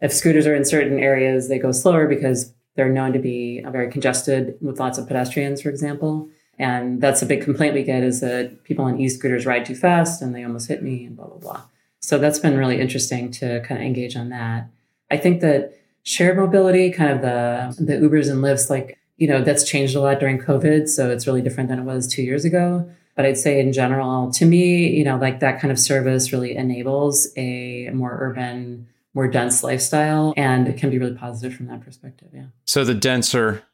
if 0.00 0.14
scooters 0.14 0.46
are 0.46 0.54
in 0.54 0.64
certain 0.64 0.98
areas, 0.98 1.48
they 1.48 1.58
go 1.58 1.72
slower 1.72 2.08
because 2.08 2.54
they're 2.74 2.88
known 2.88 3.12
to 3.12 3.18
be 3.18 3.60
very 3.68 3.90
congested 3.90 4.56
with 4.62 4.80
lots 4.80 4.96
of 4.96 5.06
pedestrians, 5.06 5.60
for 5.60 5.68
example. 5.68 6.30
And 6.58 7.02
that's 7.02 7.20
a 7.20 7.26
big 7.26 7.42
complaint 7.42 7.74
we 7.74 7.82
get 7.82 8.02
is 8.02 8.20
that 8.20 8.64
people 8.64 8.86
on 8.86 8.98
e-scooters 8.98 9.44
ride 9.44 9.66
too 9.66 9.76
fast 9.76 10.22
and 10.22 10.34
they 10.34 10.42
almost 10.42 10.68
hit 10.68 10.82
me 10.82 11.04
and 11.04 11.16
blah, 11.16 11.26
blah, 11.26 11.36
blah. 11.36 11.62
So 12.00 12.16
that's 12.16 12.38
been 12.38 12.56
really 12.56 12.80
interesting 12.80 13.30
to 13.32 13.60
kind 13.60 13.80
of 13.80 13.86
engage 13.86 14.16
on 14.16 14.30
that. 14.30 14.70
I 15.10 15.18
think 15.18 15.42
that 15.42 15.78
shared 16.02 16.38
mobility, 16.38 16.90
kind 16.90 17.10
of 17.10 17.20
the, 17.20 17.84
the 17.84 17.94
Ubers 17.94 18.30
and 18.30 18.42
Lyfts, 18.42 18.70
like, 18.70 18.98
you 19.18 19.28
know, 19.28 19.42
that's 19.42 19.68
changed 19.68 19.94
a 19.94 20.00
lot 20.00 20.18
during 20.18 20.38
COVID. 20.38 20.88
So 20.88 21.10
it's 21.10 21.26
really 21.26 21.42
different 21.42 21.68
than 21.68 21.78
it 21.78 21.84
was 21.84 22.06
two 22.06 22.22
years 22.22 22.44
ago. 22.44 22.90
But 23.14 23.26
I'd 23.26 23.36
say 23.36 23.60
in 23.60 23.72
general, 23.72 24.32
to 24.32 24.46
me, 24.46 24.88
you 24.88 25.04
know, 25.04 25.18
like 25.18 25.40
that 25.40 25.60
kind 25.60 25.70
of 25.70 25.78
service 25.78 26.32
really 26.32 26.56
enables 26.56 27.28
a 27.36 27.90
more 27.90 28.16
urban, 28.20 28.86
more 29.12 29.28
dense 29.28 29.62
lifestyle. 29.62 30.32
And 30.36 30.68
it 30.68 30.76
can 30.76 30.88
be 30.88 30.98
really 30.98 31.16
positive 31.16 31.56
from 31.56 31.66
that 31.66 31.82
perspective. 31.82 32.28
Yeah. 32.32 32.46
So 32.64 32.84
the 32.84 32.94
denser 32.94 33.64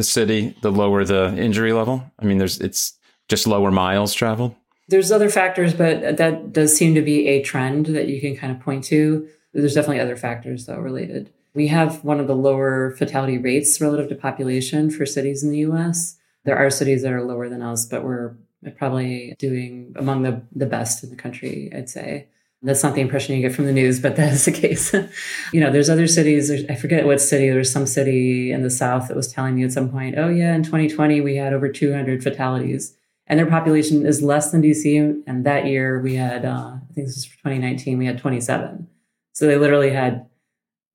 the 0.00 0.04
city, 0.04 0.56
the 0.62 0.72
lower 0.72 1.04
the 1.04 1.36
injury 1.36 1.74
level? 1.74 2.02
I 2.18 2.24
mean, 2.24 2.38
there's 2.38 2.58
it's 2.58 2.98
just 3.28 3.46
lower 3.46 3.70
miles 3.70 4.14
traveled. 4.14 4.54
There's 4.88 5.12
other 5.12 5.28
factors, 5.28 5.74
but 5.74 6.16
that 6.16 6.54
does 6.54 6.74
seem 6.74 6.94
to 6.94 7.02
be 7.02 7.28
a 7.28 7.42
trend 7.42 7.84
that 7.86 8.08
you 8.08 8.18
can 8.18 8.34
kind 8.34 8.50
of 8.50 8.60
point 8.60 8.82
to. 8.84 9.28
There's 9.52 9.74
definitely 9.74 10.00
other 10.00 10.16
factors 10.16 10.64
though 10.64 10.78
related. 10.78 11.30
We 11.54 11.68
have 11.68 12.04
one 12.04 12.20
of 12.20 12.26
the 12.26 12.36
lower 12.36 12.92
fatality 12.92 13.38
rates 13.38 13.80
relative 13.80 14.08
to 14.08 14.14
population 14.14 14.90
for 14.90 15.04
cities 15.06 15.42
in 15.42 15.50
the 15.50 15.58
US. 15.58 16.16
There 16.44 16.56
are 16.56 16.70
cities 16.70 17.02
that 17.02 17.12
are 17.12 17.22
lower 17.22 17.48
than 17.48 17.62
us, 17.62 17.86
but 17.86 18.04
we're 18.04 18.34
probably 18.76 19.34
doing 19.38 19.94
among 19.96 20.22
the, 20.22 20.42
the 20.54 20.66
best 20.66 21.02
in 21.02 21.10
the 21.10 21.16
country, 21.16 21.70
I'd 21.74 21.88
say. 21.88 22.28
That's 22.62 22.82
not 22.82 22.94
the 22.94 23.00
impression 23.00 23.34
you 23.34 23.40
get 23.40 23.54
from 23.54 23.64
the 23.64 23.72
news, 23.72 24.00
but 24.00 24.16
that 24.16 24.32
is 24.32 24.44
the 24.44 24.52
case. 24.52 24.92
you 25.52 25.60
know, 25.60 25.70
there's 25.70 25.90
other 25.90 26.06
cities. 26.06 26.50
I 26.68 26.74
forget 26.74 27.06
what 27.06 27.20
city. 27.20 27.48
There 27.48 27.58
was 27.58 27.72
some 27.72 27.86
city 27.86 28.52
in 28.52 28.62
the 28.62 28.70
South 28.70 29.08
that 29.08 29.16
was 29.16 29.32
telling 29.32 29.56
me 29.56 29.64
at 29.64 29.72
some 29.72 29.90
point, 29.90 30.18
oh, 30.18 30.28
yeah, 30.28 30.54
in 30.54 30.62
2020, 30.62 31.20
we 31.20 31.36
had 31.36 31.52
over 31.52 31.68
200 31.68 32.22
fatalities. 32.22 32.96
And 33.26 33.38
their 33.38 33.46
population 33.46 34.04
is 34.04 34.22
less 34.22 34.50
than 34.50 34.62
DC. 34.62 35.22
And 35.26 35.46
that 35.46 35.66
year 35.66 36.00
we 36.00 36.16
had 36.16 36.44
uh, 36.44 36.80
I 36.90 36.92
think 36.92 37.06
this 37.06 37.16
was 37.16 37.24
for 37.24 37.36
2019, 37.36 37.98
we 37.98 38.06
had 38.06 38.18
27. 38.18 38.88
So 39.32 39.46
they 39.46 39.56
literally 39.56 39.90
had, 39.90 40.26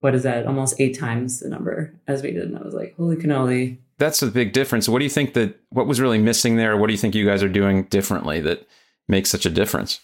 what 0.06 0.14
is 0.14 0.22
that, 0.22 0.46
almost 0.46 0.80
eight 0.80 0.96
times 0.96 1.40
the 1.40 1.50
number 1.50 1.92
as 2.08 2.22
we 2.22 2.30
did. 2.30 2.44
And 2.44 2.60
I 2.60 2.62
was 2.62 2.76
like, 2.76 2.94
holy 2.96 3.16
cannoli. 3.16 3.80
That's 3.98 4.22
a 4.22 4.28
big 4.28 4.54
difference. 4.54 4.88
What 4.88 5.00
do 5.00 5.04
you 5.04 5.10
think 5.10 5.34
that, 5.34 5.60
what 5.70 5.88
was 5.88 6.00
really 6.00 6.20
missing 6.20 6.58
there? 6.58 6.78
What 6.78 6.86
do 6.86 6.94
you 6.94 7.00
think 7.00 7.16
you 7.16 7.26
guys 7.26 7.42
are 7.42 7.50
doing 7.50 7.86
differently 7.86 8.40
that 8.42 8.68
makes 9.08 9.32
such 9.32 9.48
a 9.48 9.50
difference? 9.50 10.00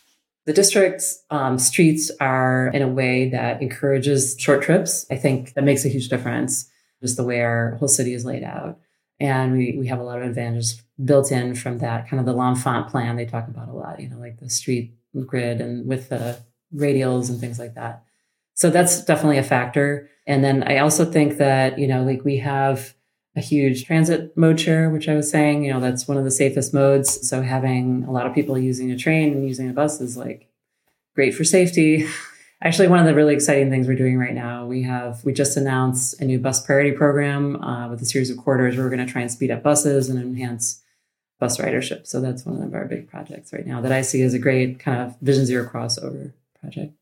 The 0.47 0.53
district's 0.53 1.23
um, 1.29 1.59
streets 1.59 2.09
are 2.19 2.69
in 2.73 2.81
a 2.81 2.87
way 2.87 3.29
that 3.29 3.61
encourages 3.61 4.35
short 4.39 4.63
trips. 4.63 5.05
I 5.11 5.17
think 5.17 5.53
that 5.53 5.63
makes 5.63 5.85
a 5.85 5.89
huge 5.89 6.09
difference, 6.09 6.67
just 6.99 7.15
the 7.15 7.23
way 7.23 7.41
our 7.41 7.75
whole 7.75 7.87
city 7.87 8.15
is 8.15 8.25
laid 8.25 8.43
out. 8.43 8.79
And 9.19 9.53
we, 9.53 9.75
we 9.77 9.85
have 9.85 9.99
a 9.99 10.03
lot 10.03 10.19
of 10.19 10.27
advantages 10.27 10.81
built 11.05 11.31
in 11.31 11.53
from 11.53 11.77
that 11.77 12.09
kind 12.09 12.19
of 12.19 12.25
the 12.25 12.33
L'Enfant 12.33 12.89
plan 12.89 13.17
they 13.17 13.27
talk 13.27 13.47
about 13.47 13.69
a 13.69 13.73
lot, 13.73 13.99
you 13.99 14.09
know, 14.09 14.17
like 14.17 14.39
the 14.39 14.49
street 14.49 14.95
grid 15.27 15.61
and 15.61 15.85
with 15.85 16.09
the 16.09 16.39
radials 16.73 17.29
and 17.29 17.39
things 17.39 17.59
like 17.59 17.75
that. 17.75 18.03
So 18.53 18.69
that's 18.69 19.03
definitely 19.05 19.37
a 19.37 19.43
factor. 19.43 20.09
And 20.27 20.43
then 20.43 20.63
I 20.63 20.77
also 20.77 21.05
think 21.05 21.37
that, 21.37 21.79
you 21.79 21.87
know, 21.87 22.03
like 22.03 22.23
we 22.23 22.37
have 22.37 22.93
a 23.35 23.41
huge 23.41 23.85
transit 23.85 24.35
mode 24.37 24.59
share, 24.59 24.89
which 24.89 25.07
I 25.07 25.15
was 25.15 25.29
saying, 25.29 25.63
you 25.63 25.73
know, 25.73 25.79
that's 25.79 26.07
one 26.07 26.17
of 26.17 26.23
the 26.23 26.31
safest 26.31 26.73
modes. 26.73 27.27
So 27.27 27.41
having 27.41 28.03
a 28.07 28.11
lot 28.11 28.27
of 28.27 28.35
people 28.35 28.57
using 28.57 28.91
a 28.91 28.97
train 28.97 29.33
and 29.33 29.47
using 29.47 29.69
a 29.69 29.73
bus 29.73 30.01
is 30.01 30.17
like 30.17 30.49
great 31.15 31.33
for 31.33 31.43
safety. 31.43 32.05
Actually, 32.63 32.89
one 32.89 32.99
of 32.99 33.07
the 33.07 33.15
really 33.15 33.33
exciting 33.33 33.71
things 33.71 33.87
we're 33.87 33.95
doing 33.95 34.19
right 34.19 34.35
now, 34.35 34.67
we 34.67 34.83
have, 34.83 35.23
we 35.25 35.33
just 35.33 35.57
announced 35.57 36.21
a 36.21 36.25
new 36.25 36.37
bus 36.37 36.63
priority 36.63 36.91
program 36.91 37.55
uh, 37.63 37.89
with 37.89 38.01
a 38.01 38.05
series 38.05 38.29
of 38.29 38.37
corridors 38.37 38.75
where 38.75 38.85
we're 38.85 38.95
going 38.95 39.05
to 39.05 39.11
try 39.11 39.21
and 39.21 39.31
speed 39.31 39.49
up 39.49 39.63
buses 39.63 40.09
and 40.09 40.19
enhance 40.19 40.83
bus 41.39 41.57
ridership. 41.57 42.05
So 42.05 42.21
that's 42.21 42.45
one 42.45 42.61
of 42.61 42.75
our 42.75 42.85
big 42.85 43.09
projects 43.09 43.51
right 43.51 43.65
now 43.65 43.81
that 43.81 43.91
I 43.91 44.03
see 44.03 44.21
as 44.21 44.35
a 44.35 44.39
great 44.39 44.79
kind 44.79 45.01
of 45.01 45.19
Vision 45.21 45.47
Zero 45.47 45.67
crossover 45.67 46.33
project 46.59 46.93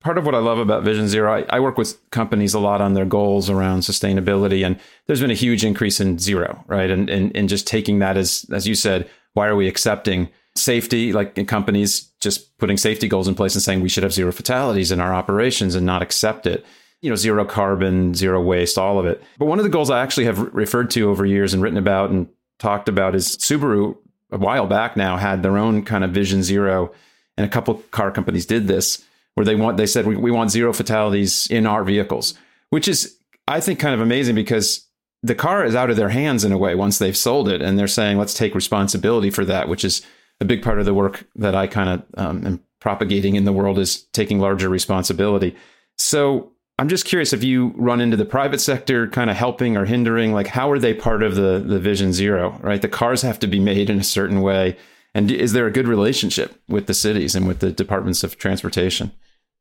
part 0.00 0.18
of 0.18 0.24
what 0.24 0.34
I 0.34 0.38
love 0.38 0.58
about 0.58 0.82
Vision 0.82 1.08
Zero, 1.08 1.32
I, 1.32 1.44
I, 1.50 1.60
work 1.60 1.78
with 1.78 1.98
companies 2.10 2.54
a 2.54 2.58
lot 2.58 2.80
on 2.80 2.94
their 2.94 3.04
goals 3.04 3.48
around 3.48 3.80
sustainability, 3.80 4.64
and 4.64 4.78
there's 5.06 5.20
been 5.20 5.30
a 5.30 5.34
huge 5.34 5.64
increase 5.64 6.00
in 6.00 6.18
zero, 6.18 6.64
right? 6.66 6.90
And 6.90 7.08
and 7.08 7.34
and 7.36 7.48
just 7.48 7.66
taking 7.66 7.98
that 8.00 8.16
as 8.16 8.46
as 8.52 8.66
you 8.66 8.74
said, 8.74 9.08
why 9.34 9.46
are 9.46 9.56
we 9.56 9.68
accepting 9.68 10.28
safety? 10.56 11.12
Like 11.12 11.46
companies 11.46 12.10
just 12.20 12.56
putting 12.58 12.76
safety 12.76 13.08
goals 13.08 13.28
in 13.28 13.34
place 13.34 13.54
and 13.54 13.62
saying 13.62 13.80
we 13.80 13.88
should 13.88 14.02
have 14.02 14.12
zero 14.12 14.32
fatalities 14.32 14.90
in 14.90 15.00
our 15.00 15.14
operations 15.14 15.74
and 15.74 15.86
not 15.86 16.02
accept 16.02 16.46
it. 16.46 16.64
You 17.02 17.08
know, 17.08 17.16
zero 17.16 17.44
carbon, 17.46 18.14
zero 18.14 18.42
waste, 18.42 18.76
all 18.76 18.98
of 18.98 19.06
it. 19.06 19.22
But 19.38 19.46
one 19.46 19.58
of 19.58 19.64
the 19.64 19.70
goals 19.70 19.90
I 19.90 20.02
actually 20.02 20.26
have 20.26 20.38
re- 20.38 20.50
referred 20.52 20.90
to 20.90 21.08
over 21.08 21.24
years 21.24 21.54
and 21.54 21.62
written 21.62 21.78
about 21.78 22.10
and 22.10 22.28
talked 22.58 22.90
about 22.90 23.14
is 23.14 23.36
Subaru 23.38 23.96
a 24.30 24.38
while 24.38 24.66
back 24.66 24.96
now 24.96 25.16
had 25.16 25.42
their 25.42 25.56
own 25.56 25.82
kind 25.82 26.04
of 26.04 26.10
Vision 26.10 26.42
Zero, 26.42 26.92
and 27.36 27.46
a 27.46 27.48
couple 27.48 27.74
car 27.90 28.10
companies 28.10 28.46
did 28.46 28.68
this 28.68 29.04
where 29.34 29.44
they 29.44 29.54
want 29.54 29.76
they 29.76 29.86
said 29.86 30.06
we, 30.06 30.16
we 30.16 30.30
want 30.30 30.50
zero 30.50 30.72
fatalities 30.72 31.46
in 31.48 31.66
our 31.66 31.84
vehicles, 31.84 32.34
which 32.70 32.88
is 32.88 33.18
I 33.48 33.60
think 33.60 33.78
kind 33.78 33.94
of 33.94 34.00
amazing 34.00 34.34
because 34.34 34.86
the 35.22 35.34
car 35.34 35.64
is 35.64 35.74
out 35.74 35.90
of 35.90 35.96
their 35.96 36.08
hands 36.08 36.44
in 36.44 36.52
a 36.52 36.58
way 36.58 36.74
once 36.74 36.98
they've 36.98 37.16
sold 37.16 37.48
it, 37.48 37.60
and 37.60 37.78
they're 37.78 37.88
saying 37.88 38.18
let's 38.18 38.34
take 38.34 38.54
responsibility 38.54 39.30
for 39.30 39.44
that, 39.44 39.68
which 39.68 39.84
is 39.84 40.02
a 40.40 40.44
big 40.44 40.62
part 40.62 40.78
of 40.78 40.86
the 40.86 40.94
work 40.94 41.26
that 41.36 41.54
I 41.54 41.66
kind 41.66 41.90
of 41.90 42.04
um, 42.16 42.46
am 42.46 42.60
propagating 42.80 43.36
in 43.36 43.44
the 43.44 43.52
world 43.52 43.78
is 43.78 44.04
taking 44.12 44.40
larger 44.40 44.68
responsibility. 44.68 45.54
So 45.98 46.52
I'm 46.78 46.88
just 46.88 47.04
curious 47.04 47.34
if 47.34 47.44
you 47.44 47.74
run 47.76 48.00
into 48.00 48.16
the 48.16 48.24
private 48.24 48.60
sector 48.60 49.06
kind 49.08 49.28
of 49.28 49.36
helping 49.36 49.76
or 49.76 49.84
hindering, 49.84 50.32
like 50.32 50.46
how 50.46 50.70
are 50.70 50.78
they 50.78 50.94
part 50.94 51.22
of 51.22 51.34
the 51.34 51.62
the 51.64 51.78
Vision 51.78 52.12
Zero? 52.12 52.58
Right, 52.62 52.80
the 52.80 52.88
cars 52.88 53.22
have 53.22 53.38
to 53.40 53.46
be 53.46 53.60
made 53.60 53.90
in 53.90 54.00
a 54.00 54.04
certain 54.04 54.40
way 54.40 54.78
and 55.14 55.30
is 55.30 55.52
there 55.52 55.66
a 55.66 55.72
good 55.72 55.88
relationship 55.88 56.60
with 56.68 56.86
the 56.86 56.94
cities 56.94 57.34
and 57.34 57.48
with 57.48 57.60
the 57.60 57.72
departments 57.72 58.22
of 58.22 58.38
transportation? 58.38 59.12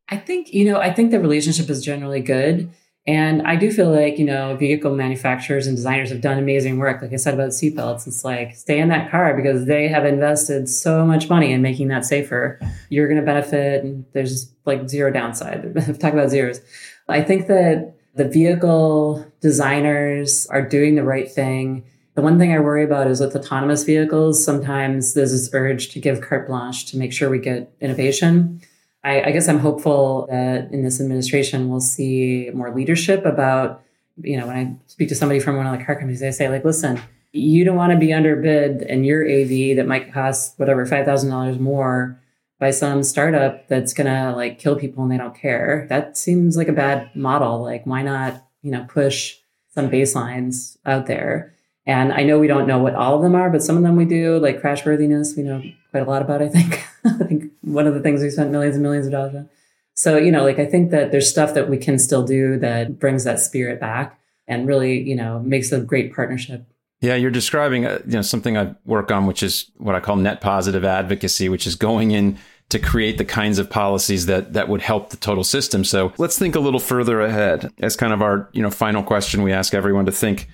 I 0.09 0.17
think, 0.17 0.53
you 0.53 0.65
know, 0.65 0.79
I 0.79 0.93
think 0.93 1.11
the 1.11 1.19
relationship 1.19 1.69
is 1.69 1.83
generally 1.83 2.21
good. 2.21 2.71
And 3.07 3.41
I 3.43 3.55
do 3.55 3.71
feel 3.71 3.89
like, 3.89 4.19
you 4.19 4.25
know, 4.25 4.55
vehicle 4.55 4.95
manufacturers 4.95 5.65
and 5.65 5.75
designers 5.75 6.09
have 6.09 6.21
done 6.21 6.37
amazing 6.37 6.77
work. 6.77 7.01
Like 7.01 7.13
I 7.13 7.15
said 7.15 7.33
about 7.33 7.49
seatbelts, 7.49 8.05
it's 8.05 8.23
like 8.23 8.55
stay 8.55 8.79
in 8.79 8.89
that 8.89 9.09
car 9.09 9.35
because 9.35 9.65
they 9.65 9.87
have 9.87 10.05
invested 10.05 10.69
so 10.69 11.05
much 11.05 11.29
money 11.29 11.51
in 11.51 11.61
making 11.61 11.87
that 11.87 12.05
safer. 12.05 12.59
You're 12.89 13.07
going 13.07 13.19
to 13.19 13.25
benefit, 13.25 13.83
and 13.83 14.05
there's 14.13 14.53
like 14.65 14.87
zero 14.89 15.11
downside. 15.11 15.73
Talk 15.99 16.13
about 16.13 16.29
zeros. 16.29 16.61
I 17.07 17.23
think 17.23 17.47
that 17.47 17.95
the 18.13 18.27
vehicle 18.27 19.25
designers 19.41 20.45
are 20.47 20.61
doing 20.61 20.95
the 20.95 21.03
right 21.03 21.31
thing 21.31 21.85
the 22.19 22.23
one 22.23 22.37
thing 22.37 22.53
I 22.53 22.59
worry 22.59 22.83
about 22.83 23.07
is 23.07 23.21
with 23.21 23.33
autonomous 23.33 23.85
vehicles, 23.85 24.43
sometimes 24.43 25.13
there's 25.13 25.31
this 25.31 25.49
urge 25.53 25.87
to 25.91 26.01
give 26.01 26.19
carte 26.19 26.47
blanche 26.47 26.85
to 26.87 26.97
make 26.97 27.13
sure 27.13 27.29
we 27.29 27.39
get 27.39 27.73
innovation. 27.79 28.59
I, 29.05 29.21
I 29.21 29.31
guess 29.31 29.47
I'm 29.47 29.59
hopeful 29.59 30.27
that 30.29 30.69
in 30.73 30.83
this 30.83 30.99
administration, 30.99 31.69
we'll 31.69 31.79
see 31.79 32.49
more 32.53 32.75
leadership 32.75 33.23
about, 33.23 33.81
you 34.21 34.37
know, 34.37 34.47
when 34.47 34.57
I 34.57 34.75
speak 34.87 35.07
to 35.07 35.15
somebody 35.15 35.39
from 35.39 35.55
one 35.55 35.65
of 35.65 35.79
the 35.79 35.85
car 35.85 35.95
companies, 35.95 36.19
they 36.19 36.31
say, 36.31 36.49
like, 36.49 36.65
listen, 36.65 37.01
you 37.31 37.63
don't 37.63 37.77
want 37.77 37.93
to 37.93 37.97
be 37.97 38.11
underbid 38.11 38.81
and 38.81 39.05
your 39.05 39.23
AV 39.23 39.77
that 39.77 39.85
might 39.87 40.11
cost 40.11 40.59
whatever, 40.59 40.85
$5,000 40.85 41.57
more 41.57 42.21
by 42.59 42.71
some 42.71 43.01
startup 43.01 43.65
that's 43.69 43.93
to 43.93 44.33
like 44.35 44.59
kill 44.59 44.75
people 44.75 45.03
and 45.03 45.11
they 45.13 45.17
don't 45.17 45.35
care. 45.35 45.85
That 45.87 46.17
seems 46.17 46.57
like 46.57 46.67
a 46.67 46.73
bad 46.73 47.15
model. 47.15 47.63
Like, 47.63 47.85
why 47.85 48.01
not, 48.01 48.45
you 48.61 48.71
know, 48.71 48.85
push 48.89 49.37
some 49.73 49.89
baselines 49.89 50.75
out 50.85 51.05
there? 51.05 51.55
And 51.89 52.13
I 52.13 52.21
know 52.21 52.37
we 52.37 52.45
don't 52.45 52.67
know 52.67 52.77
what 52.77 52.93
all 52.93 53.15
of 53.15 53.23
them 53.23 53.33
are, 53.33 53.49
but 53.49 53.63
some 53.63 53.75
of 53.75 53.81
them 53.81 53.95
we 53.95 54.05
do, 54.05 54.37
like 54.37 54.61
crashworthiness, 54.61 55.35
we 55.35 55.41
know 55.41 55.59
quite 55.89 56.03
a 56.05 56.05
lot 56.05 56.21
about, 56.21 56.39
I 56.39 56.47
think. 56.47 56.85
I 57.03 57.23
think 57.23 57.51
one 57.61 57.87
of 57.87 57.95
the 57.95 57.99
things 57.99 58.21
we 58.21 58.29
spent 58.29 58.51
millions 58.51 58.75
and 58.75 58.83
millions 58.83 59.07
of 59.07 59.11
dollars 59.11 59.33
on. 59.33 59.49
So, 59.95 60.15
you 60.15 60.31
know, 60.31 60.43
like 60.43 60.59
I 60.59 60.67
think 60.67 60.91
that 60.91 61.11
there's 61.11 61.27
stuff 61.27 61.55
that 61.55 61.67
we 61.67 61.77
can 61.77 61.97
still 61.97 62.21
do 62.21 62.59
that 62.59 62.99
brings 62.99 63.23
that 63.23 63.39
spirit 63.39 63.79
back 63.79 64.19
and 64.47 64.67
really, 64.67 65.01
you 65.01 65.15
know, 65.15 65.39
makes 65.39 65.71
a 65.71 65.79
great 65.79 66.13
partnership. 66.13 66.63
Yeah, 67.01 67.15
you're 67.15 67.31
describing 67.31 67.87
uh, 67.87 67.99
you 68.05 68.13
know 68.13 68.21
something 68.21 68.55
I 68.55 68.75
work 68.85 69.09
on, 69.09 69.25
which 69.25 69.41
is 69.41 69.71
what 69.77 69.95
I 69.95 69.99
call 69.99 70.15
net 70.17 70.41
positive 70.41 70.85
advocacy, 70.85 71.49
which 71.49 71.65
is 71.65 71.75
going 71.75 72.11
in 72.11 72.37
to 72.69 72.77
create 72.77 73.17
the 73.17 73.25
kinds 73.25 73.57
of 73.57 73.67
policies 73.67 74.27
that 74.27 74.53
that 74.53 74.69
would 74.69 74.81
help 74.81 75.09
the 75.09 75.17
total 75.17 75.45
system. 75.45 75.83
So 75.85 76.13
let's 76.19 76.37
think 76.37 76.55
a 76.55 76.59
little 76.59 76.79
further 76.79 77.21
ahead. 77.21 77.71
As 77.79 77.95
kind 77.95 78.13
of 78.13 78.21
our 78.21 78.49
you 78.51 78.61
know 78.61 78.69
final 78.69 79.01
question, 79.01 79.41
we 79.43 79.53
ask 79.53 79.73
everyone 79.73 80.05
to 80.07 80.11
think 80.11 80.49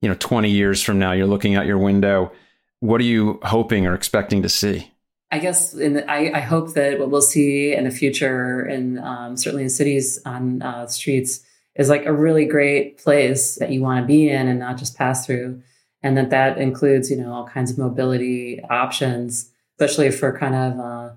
you 0.00 0.08
know 0.08 0.16
20 0.18 0.50
years 0.50 0.82
from 0.82 0.98
now 0.98 1.12
you're 1.12 1.26
looking 1.26 1.54
out 1.54 1.66
your 1.66 1.78
window 1.78 2.32
what 2.80 3.00
are 3.00 3.04
you 3.04 3.38
hoping 3.42 3.86
or 3.86 3.94
expecting 3.94 4.42
to 4.42 4.48
see? 4.48 4.90
I 5.30 5.38
guess 5.38 5.72
the, 5.72 6.10
I, 6.10 6.38
I, 6.38 6.40
hope 6.40 6.74
that 6.74 6.98
what 6.98 7.10
we'll 7.10 7.22
see 7.22 7.72
in 7.72 7.84
the 7.84 7.90
future 7.92 8.62
and 8.62 8.98
um, 8.98 9.36
certainly 9.36 9.62
in 9.62 9.70
cities 9.70 10.20
on 10.26 10.60
uh, 10.60 10.88
streets 10.88 11.40
is 11.76 11.88
like 11.88 12.04
a 12.04 12.12
really 12.12 12.46
great 12.46 12.98
place 12.98 13.54
that 13.56 13.70
you 13.70 13.80
want 13.80 14.02
to 14.02 14.06
be 14.06 14.28
in 14.28 14.48
and 14.48 14.58
not 14.58 14.76
just 14.76 14.98
pass 14.98 15.24
through 15.24 15.62
and 16.02 16.16
that 16.16 16.30
that 16.30 16.58
includes 16.58 17.10
you 17.10 17.16
know 17.16 17.32
all 17.32 17.46
kinds 17.46 17.70
of 17.70 17.78
mobility 17.78 18.60
options 18.70 19.52
especially 19.78 20.10
for 20.10 20.36
kind 20.36 20.56
of 20.56 20.80
uh, 20.80 21.10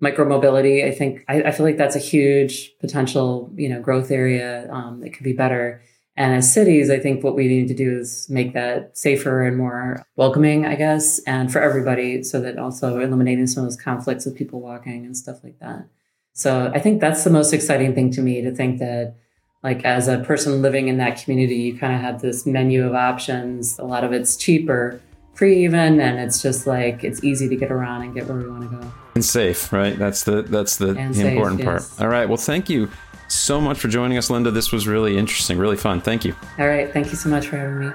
micro 0.00 0.26
mobility 0.26 0.82
i 0.82 0.90
think 0.90 1.22
I, 1.28 1.42
I, 1.42 1.50
feel 1.50 1.66
like 1.66 1.76
that's 1.76 1.96
a 1.96 2.00
huge 2.00 2.72
potential 2.78 3.52
you 3.56 3.68
know 3.68 3.82
growth 3.82 4.10
area 4.10 4.72
um, 4.72 5.00
that 5.00 5.10
could 5.10 5.24
be 5.24 5.34
better 5.34 5.82
and 6.20 6.34
as 6.34 6.52
cities, 6.52 6.90
I 6.90 6.98
think 6.98 7.24
what 7.24 7.34
we 7.34 7.48
need 7.48 7.66
to 7.68 7.74
do 7.74 7.98
is 7.98 8.28
make 8.28 8.52
that 8.52 8.94
safer 8.94 9.42
and 9.42 9.56
more 9.56 10.04
welcoming, 10.16 10.66
I 10.66 10.74
guess, 10.74 11.18
and 11.20 11.50
for 11.50 11.62
everybody, 11.62 12.22
so 12.24 12.42
that 12.42 12.58
also 12.58 13.00
eliminating 13.00 13.46
some 13.46 13.64
of 13.64 13.70
those 13.70 13.80
conflicts 13.80 14.26
with 14.26 14.36
people 14.36 14.60
walking 14.60 15.06
and 15.06 15.16
stuff 15.16 15.42
like 15.42 15.58
that. 15.60 15.86
So 16.34 16.70
I 16.74 16.78
think 16.78 17.00
that's 17.00 17.24
the 17.24 17.30
most 17.30 17.54
exciting 17.54 17.94
thing 17.94 18.10
to 18.10 18.20
me 18.20 18.42
to 18.42 18.54
think 18.54 18.80
that, 18.80 19.14
like, 19.62 19.82
as 19.86 20.08
a 20.08 20.18
person 20.18 20.60
living 20.60 20.88
in 20.88 20.98
that 20.98 21.24
community, 21.24 21.56
you 21.56 21.78
kind 21.78 21.94
of 21.94 22.02
have 22.02 22.20
this 22.20 22.44
menu 22.44 22.86
of 22.86 22.94
options. 22.94 23.78
A 23.78 23.84
lot 23.84 24.04
of 24.04 24.12
it's 24.12 24.36
cheaper, 24.36 25.00
free 25.32 25.64
even, 25.64 26.00
and 26.00 26.18
it's 26.18 26.42
just 26.42 26.66
like 26.66 27.02
it's 27.02 27.24
easy 27.24 27.48
to 27.48 27.56
get 27.56 27.72
around 27.72 28.02
and 28.02 28.12
get 28.12 28.26
where 28.26 28.36
we 28.36 28.46
want 28.46 28.70
to 28.70 28.76
go. 28.76 28.92
And 29.14 29.24
safe, 29.24 29.72
right? 29.72 29.98
That's 29.98 30.24
the 30.24 30.42
that's 30.42 30.76
the, 30.76 30.94
safe, 31.14 31.24
important 31.24 31.60
yes. 31.60 31.96
part. 31.96 32.02
All 32.02 32.08
right. 32.08 32.28
Well, 32.28 32.36
thank 32.36 32.68
you 32.68 32.90
so 33.32 33.60
much 33.60 33.78
for 33.78 33.88
joining 33.88 34.18
us, 34.18 34.30
Linda. 34.30 34.50
This 34.50 34.72
was 34.72 34.86
really 34.86 35.16
interesting, 35.16 35.58
really 35.58 35.76
fun. 35.76 36.00
Thank 36.00 36.24
you. 36.24 36.34
All 36.58 36.68
right. 36.68 36.92
Thank 36.92 37.10
you 37.10 37.16
so 37.16 37.28
much 37.28 37.46
for 37.46 37.56
having 37.56 37.78
me. 37.78 37.90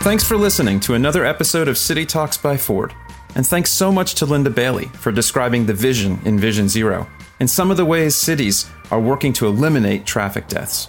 Thanks 0.00 0.22
for 0.22 0.36
listening 0.36 0.78
to 0.80 0.94
another 0.94 1.24
episode 1.24 1.66
of 1.66 1.76
City 1.76 2.06
Talks 2.06 2.36
by 2.36 2.56
Ford. 2.56 2.94
And 3.34 3.44
thanks 3.44 3.70
so 3.70 3.90
much 3.90 4.14
to 4.14 4.24
Linda 4.24 4.50
Bailey 4.50 4.86
for 4.86 5.10
describing 5.10 5.66
the 5.66 5.74
vision 5.74 6.20
in 6.24 6.38
Vision 6.38 6.68
Zero 6.68 7.08
and 7.40 7.50
some 7.50 7.70
of 7.70 7.76
the 7.76 7.84
ways 7.84 8.16
cities 8.16 8.70
are 8.90 9.00
working 9.00 9.32
to 9.34 9.46
eliminate 9.46 10.06
traffic 10.06 10.48
deaths. 10.48 10.88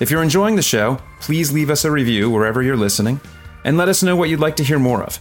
If 0.00 0.10
you're 0.10 0.22
enjoying 0.22 0.56
the 0.56 0.62
show, 0.62 0.98
please 1.20 1.52
leave 1.52 1.70
us 1.70 1.84
a 1.84 1.90
review 1.90 2.30
wherever 2.30 2.62
you're 2.62 2.76
listening 2.76 3.20
and 3.64 3.76
let 3.76 3.88
us 3.88 4.02
know 4.02 4.16
what 4.16 4.28
you'd 4.28 4.40
like 4.40 4.56
to 4.56 4.64
hear 4.64 4.78
more 4.78 5.02
of. 5.02 5.18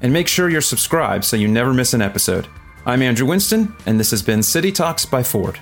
And 0.00 0.12
make 0.12 0.28
sure 0.28 0.48
you're 0.48 0.60
subscribed 0.60 1.24
so 1.24 1.36
you 1.36 1.48
never 1.48 1.74
miss 1.74 1.94
an 1.94 2.02
episode. 2.02 2.46
I'm 2.86 3.02
Andrew 3.02 3.26
Winston, 3.26 3.74
and 3.86 3.98
this 3.98 4.10
has 4.12 4.22
been 4.22 4.42
City 4.42 4.72
Talks 4.72 5.04
by 5.04 5.22
Ford. 5.22 5.58